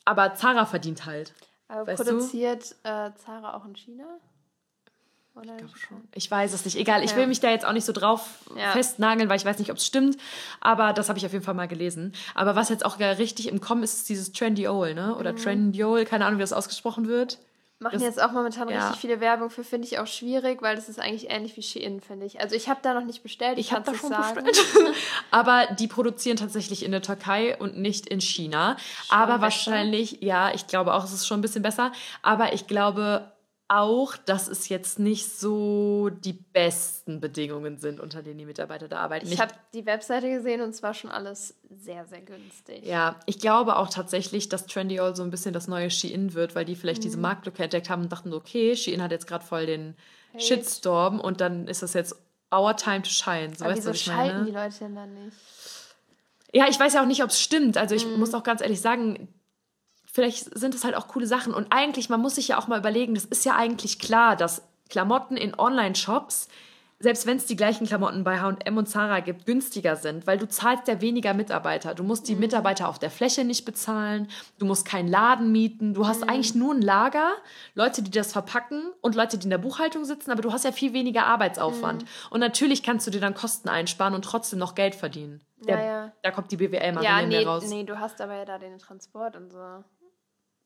[0.06, 1.34] aber Zara verdient halt.
[1.68, 4.06] Aber produziert äh, Zara auch in China?
[5.36, 6.02] Oder ich, schon.
[6.14, 6.78] ich weiß es nicht.
[6.78, 7.18] Egal, ich ja.
[7.18, 8.72] will mich da jetzt auch nicht so drauf ja.
[8.72, 10.18] festnageln, weil ich weiß nicht, ob es stimmt.
[10.62, 12.14] Aber das habe ich auf jeden Fall mal gelesen.
[12.36, 15.16] Aber was jetzt auch richtig im Kommen ist, ist dieses Trendyol, ne?
[15.16, 15.38] Oder mhm.
[15.38, 17.40] Trendyol, keine Ahnung, wie das ausgesprochen wird.
[17.80, 18.88] Machen das, jetzt auch momentan ja.
[18.88, 22.00] richtig viele Werbung für, finde ich auch schwierig, weil das ist eigentlich ähnlich wie Shein,
[22.00, 22.40] finde ich.
[22.40, 24.46] Also ich habe da noch nicht bestellt, ich, ich habe da schon sagen.
[24.46, 24.96] bestellt.
[25.32, 28.78] Aber die produzieren tatsächlich in der Türkei und nicht in China.
[28.80, 29.42] Schon Aber besser.
[29.42, 31.92] wahrscheinlich, ja, ich glaube auch, es ist schon ein bisschen besser.
[32.22, 33.30] Aber ich glaube
[33.68, 39.00] auch, dass es jetzt nicht so die besten Bedingungen sind, unter denen die Mitarbeiter da
[39.00, 39.28] arbeiten.
[39.28, 42.86] Ich habe die Webseite gesehen und zwar schon alles sehr, sehr günstig.
[42.86, 46.66] Ja, ich glaube auch tatsächlich, dass Trendyol so ein bisschen das neue Shein wird, weil
[46.66, 47.06] die vielleicht mhm.
[47.06, 49.96] diese Marktlücke entdeckt haben und dachten, okay, Shein hat jetzt gerade voll den
[50.34, 50.44] Hate.
[50.44, 52.16] Shitstorm und dann ist das jetzt
[52.54, 53.56] our time to shine.
[53.56, 55.38] So Aber wieso schalten die Leute denn dann nicht?
[56.54, 57.78] Ja, ich weiß ja auch nicht, ob es stimmt.
[57.78, 58.20] Also ich mhm.
[58.20, 59.28] muss auch ganz ehrlich sagen,
[60.16, 61.54] vielleicht sind es halt auch coole Sachen.
[61.54, 64.62] Und eigentlich, man muss sich ja auch mal überlegen, das ist ja eigentlich klar, dass
[64.90, 66.48] Klamotten in Online-Shops,
[67.00, 70.48] selbst wenn es die gleichen Klamotten bei HM und Zara gibt, günstiger sind, weil du
[70.48, 71.94] zahlst ja weniger Mitarbeiter.
[71.94, 72.40] Du musst die mhm.
[72.40, 76.30] Mitarbeiter auf der Fläche nicht bezahlen, du musst keinen Laden mieten, du hast mhm.
[76.30, 77.34] eigentlich nur ein Lager,
[77.74, 80.72] Leute, die das verpacken und Leute, die in der Buchhaltung sitzen, aber du hast ja
[80.72, 82.04] viel weniger Arbeitsaufwand.
[82.04, 82.08] Mhm.
[82.30, 85.42] Und natürlich kannst du dir dann Kosten einsparen und trotzdem noch Geld verdienen.
[85.68, 86.14] Der, ja, ja.
[86.22, 87.66] Da kommt die BWL mal ja, nee, raus.
[87.68, 89.84] Nee, du hast aber ja da den Transport und so.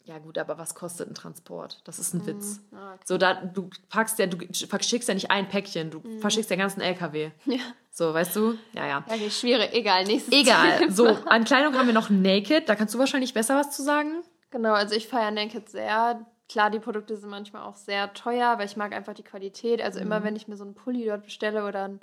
[0.10, 1.82] Ja, gut, aber was kostet ein Transport?
[1.84, 2.62] Das ist ein Witz.
[2.74, 3.03] Ah, okay.
[3.05, 4.38] So, da, du packst ja, du
[4.68, 7.30] verschickst ja nicht ein Päckchen, du verschickst den ganzen LKW.
[7.45, 7.60] Ja.
[7.91, 8.55] So, weißt du?
[8.74, 9.03] Ja, ja.
[9.07, 9.70] Ja, okay, schwierig.
[9.74, 10.80] Egal, nächstes Egal.
[10.80, 10.91] Thema.
[10.91, 12.68] So, an Kleidung haben wir noch Naked.
[12.68, 14.24] Da kannst du wahrscheinlich besser was zu sagen.
[14.49, 16.26] Genau, also ich feiere Naked sehr.
[16.47, 19.80] Klar, die Produkte sind manchmal auch sehr teuer, weil ich mag einfach die Qualität.
[19.80, 20.05] Also Mhm.
[20.07, 21.99] immer, wenn ich mir so einen Pulli dort bestelle oder ein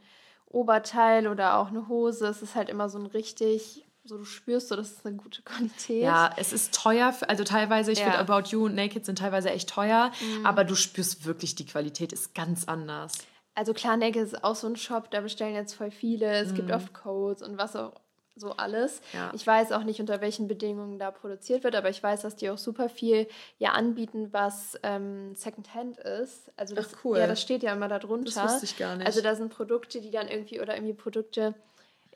[0.48, 4.68] Oberteil oder auch eine Hose, es ist halt immer so ein richtig, so du spürst
[4.68, 6.02] so, das ist eine gute Qualität.
[6.02, 7.14] Ja, es ist teuer.
[7.28, 8.06] Also teilweise, ich Ja.
[8.06, 8.10] Mhm.
[8.12, 10.12] finde About You und Naked sind teilweise echt teuer.
[10.44, 13.18] Aber du spürst wirklich, die Qualität ist ganz anders.
[13.54, 16.26] Also klar, Naked ist auch so ein Shop, da bestellen jetzt voll viele.
[16.30, 16.74] Es gibt Mhm.
[16.74, 17.92] oft Codes und was auch
[18.38, 19.00] so alles.
[19.14, 19.30] Ja.
[19.34, 22.50] Ich weiß auch nicht, unter welchen Bedingungen da produziert wird, aber ich weiß, dass die
[22.50, 23.26] auch super viel
[23.58, 26.52] ja anbieten, was ähm, Secondhand ist.
[26.58, 27.16] Also das, Ach, cool.
[27.18, 28.30] Ja, das steht ja immer darunter.
[28.30, 29.06] Das wusste ich gar nicht.
[29.06, 31.54] Also da sind Produkte, die dann irgendwie oder irgendwie Produkte,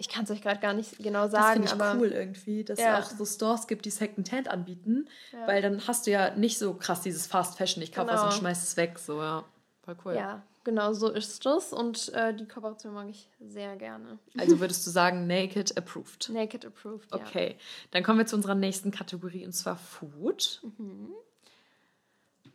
[0.00, 2.64] ich kann es euch gerade gar nicht genau Das sagen, finde ich aber cool irgendwie,
[2.64, 2.98] dass Ja.
[2.98, 5.08] es auch so Stores gibt, die Secondhand anbieten.
[5.46, 8.32] Weil dann hast du ja nicht so krass dieses Fast Fashion, ich kaufe was Genau.
[8.32, 8.98] und schmeiß es weg.
[8.98, 9.44] So, ja.
[9.84, 10.14] Voll cool.
[10.14, 14.18] ja, genau so ist das und äh, die Kooperation mag ich sehr gerne.
[14.38, 16.28] Also würdest du sagen, Naked approved.
[16.30, 17.18] Naked approved, ja.
[17.18, 17.56] Okay,
[17.92, 20.62] dann kommen wir zu unserer nächsten Kategorie und zwar Food.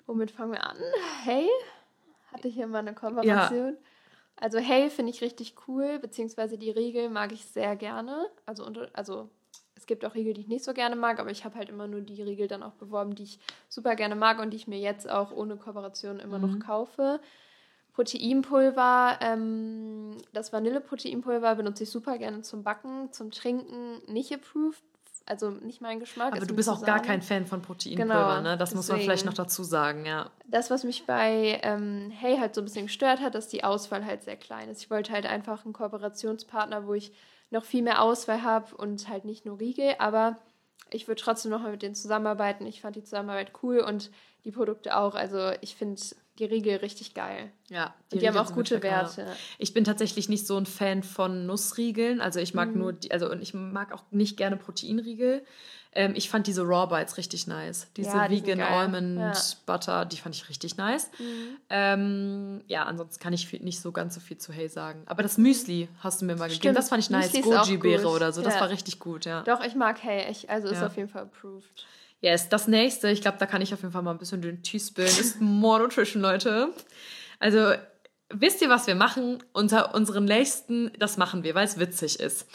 [0.08, 0.78] Womit fangen wir an?
[1.24, 1.48] Hey,
[2.32, 3.78] hatte hier mal eine Kooperation.
[4.38, 8.28] Also Hey finde ich richtig cool, beziehungsweise die Riegel mag ich sehr gerne.
[8.46, 9.30] Also, unter, also
[9.76, 11.88] es gibt auch Riegel, die ich nicht so gerne mag, aber ich habe halt immer
[11.88, 14.80] nur die Riegel dann auch beworben, die ich super gerne mag und die ich mir
[14.80, 17.20] jetzt auch ohne Kooperation immer noch kaufe.
[17.94, 24.84] Proteinpulver, ähm, das Vanilleproteinpulver benutze ich super gerne zum Backen, zum Trinken nicht approved,
[25.26, 26.36] also nicht mein Geschmack.
[26.36, 28.58] Aber du bist auch gar kein Fan von Proteinpulver, Genau, ne?
[28.58, 29.30] Das muss man vielleicht deswegen.
[29.30, 30.30] noch dazu sagen, ja.
[30.46, 34.06] Das, was mich bei ähm, Hey halt so ein bisschen gestört hat, dass die Auswahl
[34.06, 34.82] halt sehr klein ist.
[34.82, 37.12] Ich wollte halt einfach einen Kooperationspartner, wo ich
[37.50, 40.38] noch viel mehr Auswahl habe und halt nicht nur Riegel, aber
[40.92, 42.66] ich würde trotzdem noch mal mit denen zusammenarbeiten.
[42.68, 44.12] Ich fand die Zusammenarbeit cool und
[44.44, 45.16] die Produkte auch.
[45.16, 46.00] Also ich finde
[46.40, 47.52] die Riegel richtig geil.
[47.70, 48.84] Ja, Und die haben Riegel auch sind gute.
[48.84, 49.26] Werte.
[49.58, 52.20] Ich bin tatsächlich nicht so ein Fan von Nussriegeln.
[52.22, 52.58] Also ich Mhm.
[52.58, 55.46] mag nur die, also und ich mag auch nicht gerne Proteinriegel.
[55.98, 57.88] Ähm, ich fand diese Raw Bites richtig nice.
[57.96, 58.60] Diese Ja, die Vegan.
[58.60, 59.34] Almond Ja.
[59.66, 61.10] Butter, die fand ich richtig nice.
[61.70, 65.04] Ähm, ja, ansonsten kann ich viel, nicht so ganz so viel zu Hey sagen.
[65.06, 66.76] Aber das Müsli hast du mir mal gegeben.
[66.76, 67.34] Das fand ich nice.
[67.36, 68.42] Auch Goji-Beere oder so.
[68.42, 68.62] Das Ja.
[68.62, 69.42] war richtig gut, ja.
[69.44, 70.30] Doch, ich mag Hey.
[70.30, 71.86] Ich, also ist auf jeden Fall approved.
[72.26, 74.64] Yes, das nächste, ich glaube, da kann ich auf jeden Fall mal ein bisschen den
[74.64, 76.70] Tee spillen, ist More Nutrition, Leute.
[77.38, 77.74] Also,
[78.34, 79.44] wisst ihr, was wir machen?
[79.54, 82.48] Unter unseren nächsten, das machen wir, weil es witzig ist.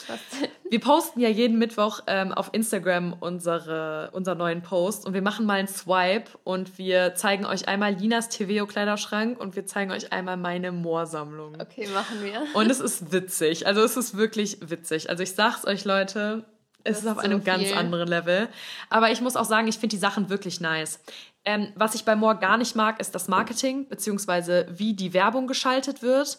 [0.69, 5.47] Wir posten ja jeden Mittwoch ähm, auf Instagram unsere, unseren neuen Post und wir machen
[5.47, 10.13] mal einen Swipe und wir zeigen euch einmal Linas Teveo Kleiderschrank und wir zeigen euch
[10.13, 11.61] einmal meine Moorsammlung.
[11.61, 12.43] Okay, machen wir.
[12.55, 13.69] Und es ist witzig.
[13.69, 15.11] Also es ist wirklich witzig.
[15.11, 16.45] Also ich sag's euch, Leute,
[16.85, 17.77] es ist auf ist einem so ganz viel.
[17.77, 18.49] anderen Level.
[18.89, 21.01] Aber ich muss auch sagen, ich finde die Sachen wirklich nice.
[21.45, 25.47] Ähm, was ich bei More gar nicht mag, ist das Marketing, beziehungsweise wie die Werbung
[25.47, 26.39] geschaltet wird.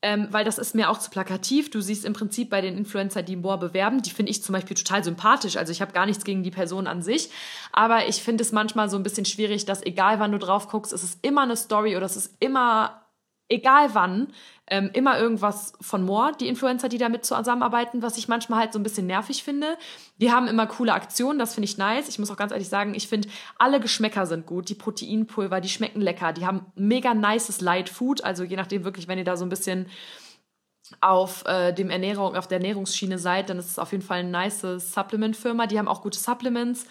[0.00, 1.70] Ähm, weil das ist mir auch zu plakativ.
[1.70, 4.76] Du siehst im Prinzip bei den Influencer, die Moore bewerben, die finde ich zum Beispiel
[4.76, 5.56] total sympathisch.
[5.56, 7.30] Also ich habe gar nichts gegen die Person an sich.
[7.72, 10.92] Aber ich finde es manchmal so ein bisschen schwierig, dass egal wann du drauf guckst,
[10.92, 13.02] es ist immer eine Story oder es ist immer
[13.48, 14.32] egal wann,
[14.70, 18.78] ähm, immer irgendwas von Moore, die Influencer, die damit zusammenarbeiten, was ich manchmal halt so
[18.78, 19.76] ein bisschen nervig finde.
[20.18, 22.08] Die haben immer coole Aktionen, das finde ich nice.
[22.08, 24.68] Ich muss auch ganz ehrlich sagen, ich finde, alle Geschmäcker sind gut.
[24.68, 26.32] Die Proteinpulver, die schmecken lecker.
[26.32, 29.50] Die haben mega nices Light Food, also je nachdem wirklich, wenn ihr da so ein
[29.50, 29.86] bisschen
[31.00, 34.30] auf äh, dem Ernährung, auf der Ernährungsschiene seid, dann ist es auf jeden Fall eine
[34.30, 35.66] nice Supplement-Firma.
[35.66, 36.86] Die haben auch gute Supplements.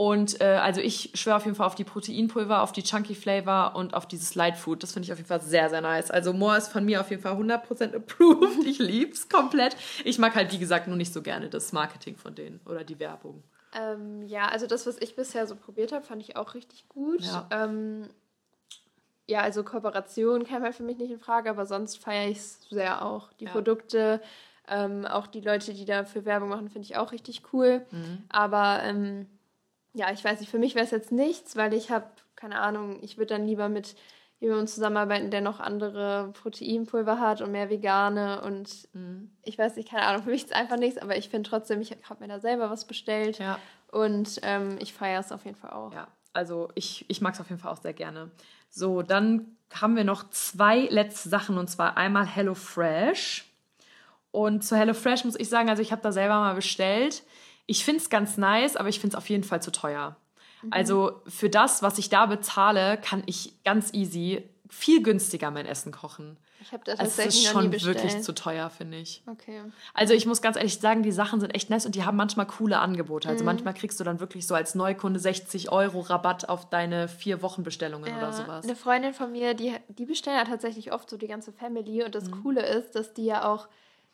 [0.00, 3.76] Und äh, also ich schwöre auf jeden Fall auf die Proteinpulver, auf die Chunky Flavor
[3.76, 4.82] und auf dieses Light Food.
[4.82, 6.10] Das finde ich auf jeden Fall sehr, sehr nice.
[6.10, 8.64] Also More ist von mir auf jeden Fall 100% approved.
[8.66, 9.76] Ich lieb's komplett.
[10.06, 12.98] Ich mag halt, wie gesagt, nur nicht so gerne das Marketing von denen oder die
[12.98, 13.42] Werbung.
[13.74, 17.20] Ähm, ja, also das, was ich bisher so probiert habe, fand ich auch richtig gut.
[17.20, 17.46] Ja.
[17.50, 18.08] Ähm,
[19.26, 22.62] ja, also Kooperation käme halt für mich nicht in Frage, aber sonst feiere ich es
[22.70, 23.34] sehr auch.
[23.34, 23.50] Die Ja.
[23.50, 24.22] Produkte,
[24.66, 27.84] ähm, auch die Leute, die dafür Werbung machen, finde ich auch richtig cool.
[27.90, 28.24] Mhm.
[28.30, 29.26] Aber ähm,
[29.94, 32.98] ja, ich weiß nicht, für mich wäre es jetzt nichts, weil ich habe, keine Ahnung,
[33.02, 33.96] ich würde dann lieber mit
[34.38, 39.30] jemandem zusammenarbeiten, der noch andere Proteinpulver hat und mehr vegane und Mhm.
[39.42, 41.80] ich weiß nicht, keine Ahnung, für mich ist es einfach nichts, aber ich finde trotzdem,
[41.80, 43.58] ich habe mir da selber was bestellt Ja.
[43.90, 45.92] und ähm, ich feiere es auf jeden Fall auch.
[45.92, 48.30] Ja, also ich, ich mag es auf jeden Fall auch sehr gerne.
[48.70, 53.44] So, dann haben wir noch zwei letzte Sachen und zwar einmal HelloFresh.
[54.32, 57.24] Und zu HelloFresh muss ich sagen, also ich habe da selber mal bestellt.
[57.66, 60.16] Ich finde es ganz nice, aber ich finde es auf jeden Fall zu teuer.
[60.70, 65.90] Also für das, was ich da bezahle, kann ich ganz easy viel günstiger mein Essen
[65.90, 66.36] kochen.
[66.60, 67.96] Ich habe das Also es ist schon bestellt.
[68.02, 69.22] wirklich zu teuer, finde ich.
[69.26, 69.62] Okay.
[69.94, 72.46] Also ich muss ganz ehrlich sagen, die Sachen sind echt nice und die haben manchmal
[72.46, 73.28] coole Angebote.
[73.28, 73.32] Mhm.
[73.32, 77.40] Also manchmal kriegst du dann wirklich so als Neukunde 60 Euro Rabatt auf deine vier
[77.40, 78.64] Wochen Bestellungen oder Ja, sowas.
[78.64, 82.14] Eine Freundin von mir, die, die bestellen ja tatsächlich oft so die ganze Family und
[82.14, 82.42] das Mhm.
[82.42, 83.66] Coole ist, dass die ja auch,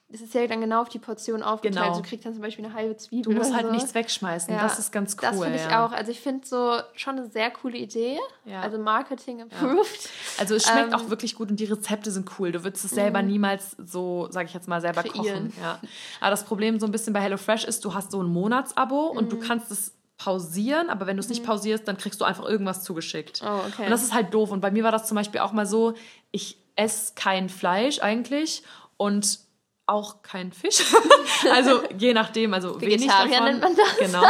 [0.09, 1.85] es ist ja dann genau auf die Portion aufgeteilt.
[1.85, 1.97] Genau.
[1.97, 3.33] Du kriegst dann zum Beispiel eine halbe Zwiebel.
[3.35, 3.73] Du musst halt so.
[3.73, 4.55] nichts wegschmeißen.
[4.55, 5.21] Ja, Das ist ganz cool.
[5.23, 5.85] Das finde ich ja.
[5.85, 5.91] auch.
[5.91, 8.19] Also ich finde so schon eine sehr coole Idee.
[8.45, 8.61] Ja.
[8.61, 10.09] Also Marketing approved.
[10.39, 12.53] Also es schmeckt Ähm, auch wirklich gut und die Rezepte sind cool.
[12.53, 15.53] Du würdest es selber niemals so, sage ich jetzt mal, selber Kreieren.
[15.53, 15.89] kochen.
[16.21, 19.25] Aber das Problem so ein bisschen bei HelloFresh ist, du hast so ein Monatsabo und
[19.25, 19.29] Mhm.
[19.31, 22.83] du kannst es pausieren, aber wenn du es nicht pausierst, dann kriegst du einfach irgendwas
[22.83, 23.43] zugeschickt.
[23.45, 23.85] Oh, okay.
[23.85, 24.51] Und das ist halt doof.
[24.51, 25.93] Und bei mir war das zum Beispiel auch mal so,
[26.31, 28.63] ich esse kein Fleisch eigentlich
[28.97, 29.41] und
[29.87, 30.83] auch kein Fisch.
[31.53, 33.45] also je nachdem, also wenig Vegetarier davon.
[33.45, 33.99] nennt man das.
[33.99, 34.25] Genau.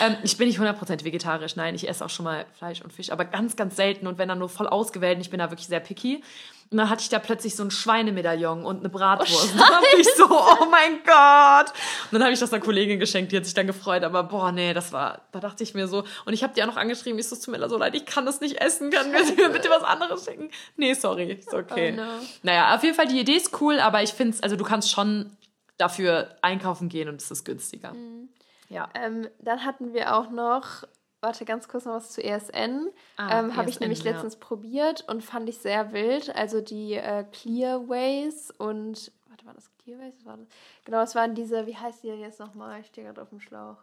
[0.00, 3.10] Ähm, ich bin nicht 100% vegetarisch, nein, ich esse auch schon mal Fleisch und Fisch,
[3.10, 5.18] aber ganz, ganz selten und wenn dann nur voll ausgewählt.
[5.20, 6.22] Ich bin da wirklich sehr picky.
[6.70, 9.52] Und dann hatte ich da plötzlich so ein Schweinemedaillon und eine Bratwurst.
[9.52, 11.72] und dann dachte ich so, oh mein Gott.
[12.10, 14.04] Und dann habe ich das einer Kollegin geschenkt, die hat sich dann gefreut.
[14.04, 16.04] Aber boah, nee, das war, da dachte ich mir so.
[16.26, 18.04] Und ich habe die auch noch angeschrieben, ich so, es tut mir so leid, ich
[18.04, 18.90] kann das nicht essen.
[18.90, 20.50] Können wir mir bitte was anderes schicken?
[20.76, 21.94] Nee, sorry, ist okay.
[21.94, 22.08] Oh no.
[22.42, 24.90] Naja, auf jeden Fall, die Idee ist cool, aber ich finde es, also du kannst
[24.90, 25.36] schon
[25.78, 27.94] dafür einkaufen gehen und es ist günstiger.
[27.94, 28.28] Mhm.
[28.68, 28.88] Ja.
[28.94, 30.84] Ähm, dann hatten wir auch noch,
[31.20, 32.90] warte ganz kurz noch was zu ESN.
[33.16, 34.12] Ah, ähm, Habe ich ESN, nämlich ja.
[34.12, 36.34] letztens probiert und fand ich sehr wild.
[36.34, 40.14] Also die äh, Clearways und, warte, war das Clearways?
[40.18, 40.46] Was War das?
[40.84, 42.80] Genau, das waren diese, wie heißt die denn jetzt nochmal?
[42.80, 43.76] Ich stehe gerade auf dem Schlauch.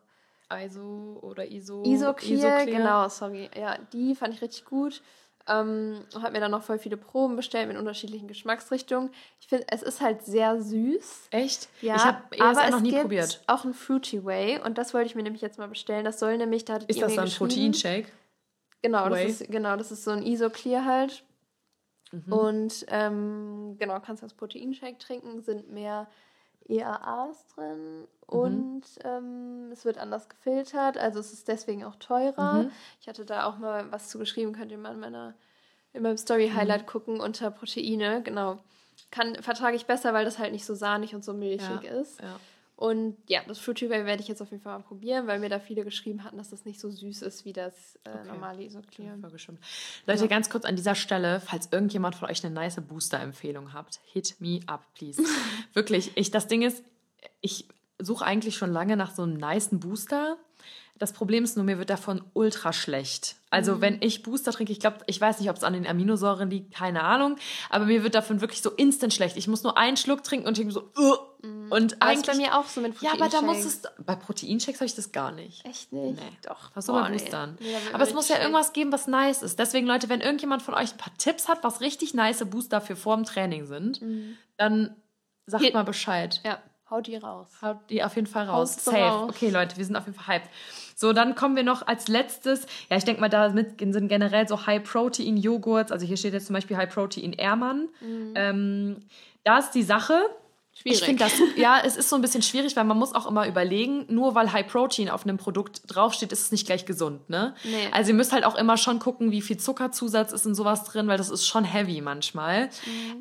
[0.53, 1.83] ISO oder ISO.
[1.83, 3.49] Isoclear, genau, sorry.
[3.55, 5.01] Ja, die fand ich richtig gut.
[5.47, 9.11] Ähm, und habe mir dann noch voll viele Proben bestellt mit unterschiedlichen Geschmacksrichtungen.
[9.39, 11.27] Ich finde, es ist halt sehr süß.
[11.29, 11.69] Echt?
[11.81, 13.43] Ja, ich habe aber es noch nie gibt probiert.
[13.45, 16.03] auch ein Fruity Way und das wollte ich mir nämlich jetzt mal bestellen.
[16.03, 18.07] Das soll nämlich, da Ist das dann geschrieben- Proteinshake?
[18.81, 21.23] Genau, das ist, genau, das ist so ein Isoclear halt.
[22.11, 22.33] Mhm.
[22.33, 26.07] Und ähm, genau, kannst das Proteinshake trinken, sind mehr
[26.67, 28.39] EAAs drin Mhm.
[28.39, 32.63] und ähm, es wird anders gefiltert, also es ist deswegen auch teurer.
[32.63, 32.71] Mhm.
[32.99, 35.35] Ich hatte da auch mal was zu geschrieben, könnt ihr mal in meiner
[35.93, 36.87] in meinem Story Highlight Mhm.
[36.87, 38.57] gucken unter Proteine, genau.
[39.11, 42.19] Kann vertrage ich besser, weil das halt nicht so sahnig und so milchig Ja, ist.
[42.19, 42.37] ja.
[42.75, 45.47] Und ja, das Fruity Way werde ich jetzt auf jeden Fall mal probieren, weil mir
[45.47, 48.27] da viele geschrieben hatten, dass das nicht so süß ist wie das äh, Okay.
[48.27, 49.17] normale Isoclear.
[50.05, 54.35] Leute, ganz kurz an dieser Stelle, falls irgendjemand von euch eine nice Booster-Empfehlung habt, hit
[54.39, 55.23] me up, please.
[55.73, 56.83] Wirklich, ich, das Ding ist,
[57.39, 57.65] ich
[57.99, 60.37] suche eigentlich schon lange nach so einem nicen Booster.
[60.97, 63.35] Das Problem ist nur, mir wird davon ultra schlecht.
[63.49, 66.49] Also, wenn ich Booster trinke, ich glaube, ich weiß nicht, ob es an den Aminosäuren
[66.49, 67.35] liegt, keine Ahnung,
[67.69, 69.35] aber mir wird davon wirklich so instant schlecht.
[69.35, 71.15] Ich muss nur einen Schluck trinken und ich bin so, uh,
[71.69, 72.25] und Aber eigentlich.
[72.25, 73.83] bei mir auch so mit ja, aber da muss Proteinshakes.
[73.97, 74.05] es.
[74.05, 75.65] Bei Proteinshakes habe ich das gar nicht.
[75.65, 76.15] Echt nicht?
[76.19, 76.29] Nee.
[76.43, 76.71] Doch.
[76.75, 77.17] Was soll man Boah, nee.
[77.17, 77.57] boostern?
[77.59, 79.59] Nee, wird Aber es muss ja irgendwas geben, was nice ist.
[79.59, 82.95] Deswegen, Leute, wenn irgendjemand von euch ein paar Tipps hat, was richtig nice Booster für
[82.95, 84.01] vor dem Training sind,
[84.57, 84.95] dann
[85.45, 86.41] sagt Hier- mal Bescheid.
[86.45, 87.47] Ja, haut die raus.
[87.61, 88.71] Haut die auf jeden Fall raus.
[88.71, 88.97] Haut's Safe.
[88.97, 89.29] raus.
[89.29, 90.49] Okay, Leute, wir sind auf jeden Fall hyped.
[90.97, 92.65] So, dann kommen wir noch als letztes.
[92.89, 95.91] Ja, ich denke mal, damit sind generell so High-Protein-Joghurts.
[95.91, 97.89] Also hier steht jetzt zum Beispiel High-Protein-Ehrmann.
[98.35, 98.97] Ähm,
[99.43, 100.21] da ist die Sache.
[100.77, 100.99] Schwierig.
[100.99, 103.47] Ich finde das, ja, es ist so ein bisschen schwierig, weil man muss auch immer
[103.47, 107.55] überlegen, nur weil High Protein auf einem Produkt draufsteht, ist es nicht gleich gesund, ne?
[107.63, 107.87] Nee.
[107.93, 111.07] Also ihr müsst halt auch immer schon gucken, wie viel Zuckerzusatz ist in sowas drin,
[111.07, 112.69] weil das ist schon heavy manchmal.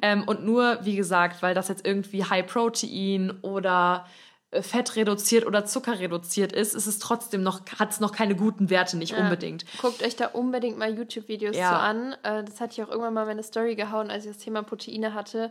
[0.03, 4.07] Ähm, und nur, wie gesagt, weil das jetzt irgendwie High Protein oder
[4.63, 8.71] Fett reduziert oder Zucker reduziert ist, ist es trotzdem noch, hat es noch keine guten
[8.71, 9.65] Werte, nicht unbedingt.
[9.81, 11.71] Guckt euch da unbedingt mal YouTube-Videos Ja.
[11.71, 12.13] zu an.
[12.23, 14.63] Äh, Das hatte ich auch irgendwann mal in meine Story gehauen, als ich das Thema
[14.63, 15.51] Proteine hatte.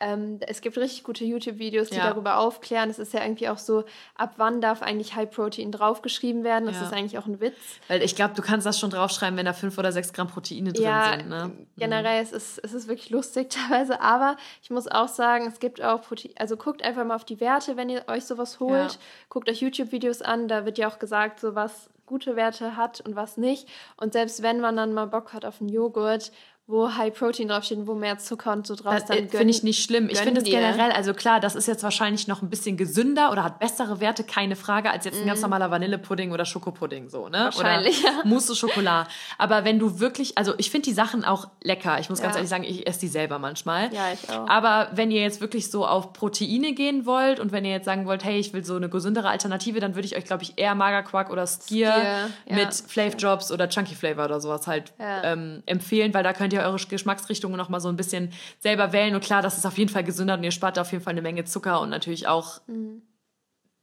[0.00, 2.10] Ähm, es gibt richtig gute YouTube-Videos, die Ja.
[2.10, 2.90] darüber aufklären.
[2.90, 3.84] Es ist ja irgendwie auch so,
[4.16, 6.66] ab wann darf eigentlich High Protein draufgeschrieben werden?
[6.66, 6.86] Das Ja.
[6.86, 7.56] ist eigentlich auch ein Witz.
[7.88, 10.72] Weil ich glaube, du kannst das schon draufschreiben, wenn da fünf oder sechs Gramm Proteine
[10.72, 11.52] drin ja, sind, ne?
[11.76, 15.82] generell es ist es ist wirklich lustig teilweise, aber ich muss auch sagen, es gibt
[15.82, 18.98] auch Protein, also guckt einfach mal auf die Werte, wenn ihr euch sowas holt.
[19.28, 23.16] Guckt euch YouTube-Videos an, da wird ja auch gesagt, so was gute Werte hat und
[23.16, 23.68] was nicht.
[23.96, 26.32] Und selbst wenn man dann mal Bock hat auf einen Joghurt,
[26.68, 29.50] wo High Protein draufsteht und wo mehr Zucker und so drauf ist, dann äh, finde
[29.50, 30.08] ich nicht schlimm.
[30.08, 33.42] Ich finde es generell, also klar, das ist jetzt wahrscheinlich noch ein bisschen gesünder oder
[33.42, 37.38] hat bessere Werte, keine Frage, als jetzt ein ganz normaler Vanillepudding oder Schokopudding, so, ne?
[37.52, 38.20] Wahrscheinlich, oder ja.
[38.24, 39.08] Mousse au Chocolat.
[39.38, 41.98] Aber wenn du wirklich, also ich finde die Sachen auch lecker.
[41.98, 42.38] Ich muss ganz Ja.
[42.38, 43.92] ehrlich sagen, ich esse die selber manchmal.
[43.92, 44.48] Ja, ich auch.
[44.48, 48.06] Aber wenn ihr jetzt wirklich so auf Proteine gehen wollt und wenn ihr jetzt sagen
[48.06, 50.76] wollt, hey, ich will so eine gesündere Alternative, dann würde ich euch, glaube ich, eher
[50.76, 52.54] Magerquark oder Skier, Skier, ja.
[52.54, 56.60] mit Flav Drops oder Chunky Flavor oder sowas halt ähm, empfehlen, weil da könnt ihr
[56.62, 59.14] eure Geschmacksrichtungen noch mal so ein bisschen selber wählen.
[59.14, 61.12] Und klar, das ist auf jeden Fall gesünder und ihr spart da auf jeden Fall
[61.12, 63.02] eine Menge Zucker und natürlich auch Mhm.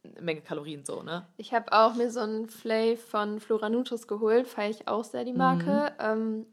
[0.04, 1.26] eine Menge Kalorien so, ne?
[1.36, 5.24] Ich habe auch mir so einen Flav von Flora Nutris geholt, feiere ich auch sehr
[5.24, 5.92] die Marke.
[5.98, 6.04] Mhm.
[6.04, 6.46] Ähm,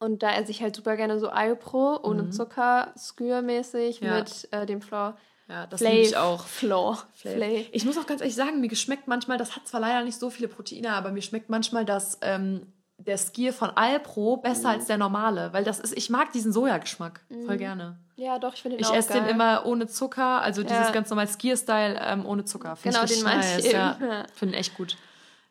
[0.00, 2.30] Und da esse ich halt super gerne so Alpro ohne Mhm.
[2.32, 4.18] Zucker, skürmäßig Ja.
[4.18, 5.16] mit äh, dem Floor.
[5.48, 6.46] Ja, das Flav- liebe ich auch.
[6.46, 6.98] Floor.
[7.14, 7.34] Flav.
[7.34, 7.66] Flav.
[7.72, 10.30] Ich muss auch ganz ehrlich sagen, mir geschmeckt manchmal, das hat zwar leider nicht so
[10.30, 14.74] viele Proteine, aber mir schmeckt manchmal das, ähm, der Skier von Alpro besser Mhm.
[14.74, 17.96] als der normale, weil das ist, ich mag diesen Sojageschmack voll gerne.
[18.16, 19.22] Ja, doch, ich finde den Ich auch esse geil.
[19.22, 20.90] den immer ohne Zucker, also dieses Ja.
[20.90, 22.74] ganz normal Skier-Style ähm, ohne Zucker.
[22.74, 23.96] Find Genau, ich den meinte ich nice, ja.
[24.00, 24.22] eben, ja.
[24.34, 24.96] Finde echt gut.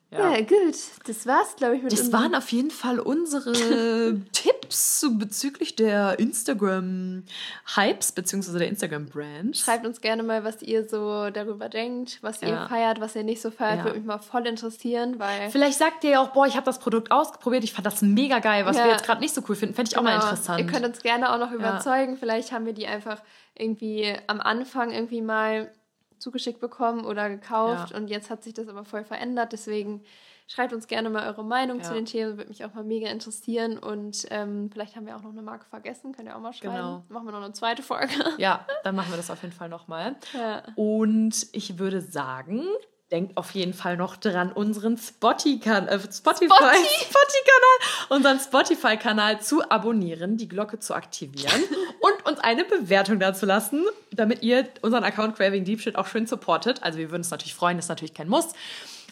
[0.10, 0.76] Ja, gut.
[1.06, 3.52] Das war's, glaube ich, mit Das waren auf jeden Fall unsere
[4.32, 9.58] Tipps bezüglich der Instagram-Hypes, beziehungsweise der Instagram-Brand.
[9.58, 12.68] Schreibt uns gerne mal, was ihr so darüber denkt, was ihr Ja.
[12.68, 13.80] feiert, was ihr nicht so feiert.
[13.80, 13.84] Ja.
[13.86, 16.80] Würde mich mal voll interessieren, weil Vielleicht sagt ihr ja auch, boah, ich habe das
[16.80, 18.86] Produkt ausprobiert, ich fand das mega geil, was Ja.
[18.86, 19.76] wir jetzt gerade nicht so cool finden.
[19.76, 20.24] Fände ich auch mal Genau.
[20.30, 20.60] interessant.
[20.60, 22.18] Ihr könnt uns gerne auch noch überzeugen.
[22.18, 23.22] Vielleicht haben wir die einfach
[23.56, 25.72] irgendwie am Anfang irgendwie mal
[26.20, 27.98] zugeschickt bekommen oder gekauft Ja.
[27.98, 29.52] und jetzt hat sich das aber voll verändert.
[29.54, 30.04] Deswegen
[30.50, 31.96] schreibt uns gerne mal eure Meinung zu Ja.
[31.96, 35.32] den Themen, würde mich auch mal mega interessieren und ähm, vielleicht haben wir auch noch
[35.32, 36.74] eine Marke vergessen, könnt ihr auch mal schreiben.
[36.76, 37.04] Genau.
[37.10, 38.14] Machen wir noch eine zweite Folge.
[38.38, 40.16] ja, dann machen wir das auf jeden Fall nochmal.
[40.34, 40.64] ja.
[40.76, 42.64] Und ich würde sagen,
[43.12, 50.38] denkt auf jeden Fall noch dran, unseren Spotify-Kanal, äh, Spotify, Spotify-Kanal, unseren Spotify-Kanal zu abonnieren,
[50.38, 51.64] die Glocke zu aktivieren
[52.02, 52.17] und
[52.48, 56.82] eine Bewertung dazu lassen, damit ihr unseren Account Craving Deep Shit auch schön supportet.
[56.82, 58.54] Also wir würden uns natürlich freuen, ist natürlich kein Muss.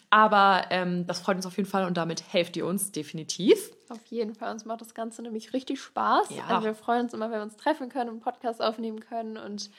[0.08, 3.58] Aber ähm, das freut uns auf jeden Fall und damit helft ihr uns definitiv.
[3.90, 4.52] Auf jeden Fall.
[4.52, 6.30] Uns macht das Ganze nämlich richtig Spaß.
[6.30, 6.44] Ja.
[6.46, 9.36] Also wir freuen uns immer, wenn wir uns treffen können und Podcast aufnehmen können.
[9.36, 9.70] Und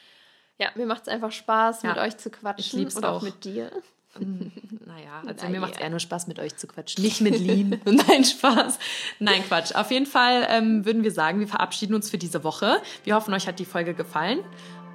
[0.59, 1.89] ja, mir macht es einfach Spaß, Ja.
[1.89, 2.59] mit euch zu quatschen.
[2.59, 3.21] Ich lieb's und auch auch.
[3.23, 3.71] mit dir.
[4.19, 5.61] Naja, also Na mir ja.
[5.61, 7.03] macht es eher nur Spaß, mit euch zu quatschen.
[7.03, 7.79] Nicht mit Lean.
[7.85, 8.79] Nein, Spaß.
[9.19, 9.75] Nein, Quatsch.
[9.75, 12.77] Auf jeden Fall ähm, würden wir sagen, wir verabschieden uns für diese Woche.
[13.03, 14.39] Wir hoffen, euch hat die Folge gefallen.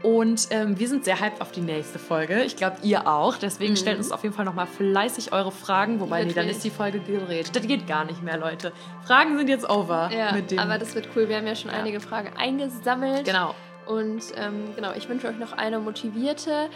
[0.03, 2.43] Und ähm, wir sind sehr hyped auf die nächste Folge.
[2.43, 3.37] Ich glaube, ihr auch.
[3.37, 6.01] Deswegen stellt uns auf jeden Fall nochmal fleißig eure Fragen.
[6.01, 6.29] Wobei, Mhm.
[6.29, 7.51] Nee, dann ist die Folge gedreht.
[7.55, 8.73] Das geht gar nicht mehr, Leute.
[9.07, 10.11] Fragen sind jetzt over.
[10.13, 10.59] Ja, mit dem.
[10.59, 11.29] aber das wird cool.
[11.29, 11.77] Wir haben ja schon Ja.
[11.77, 13.25] einige Fragen eingesammelt.
[13.27, 13.55] genau.
[13.87, 16.69] Und ähm, genau, ich wünsche euch noch eine motivierte,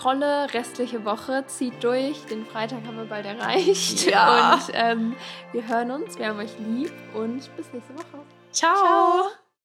[0.00, 1.44] tolle restliche Woche.
[1.46, 2.24] Zieht durch.
[2.26, 4.06] Den Freitag haben wir bald erreicht.
[4.06, 4.54] Ja.
[4.54, 5.16] Und ähm,
[5.52, 6.18] wir hören uns.
[6.18, 6.92] Wir haben euch lieb.
[7.14, 8.22] Und bis nächste Woche.
[8.52, 8.74] Ciao.
[8.74, 9.45] Ciao.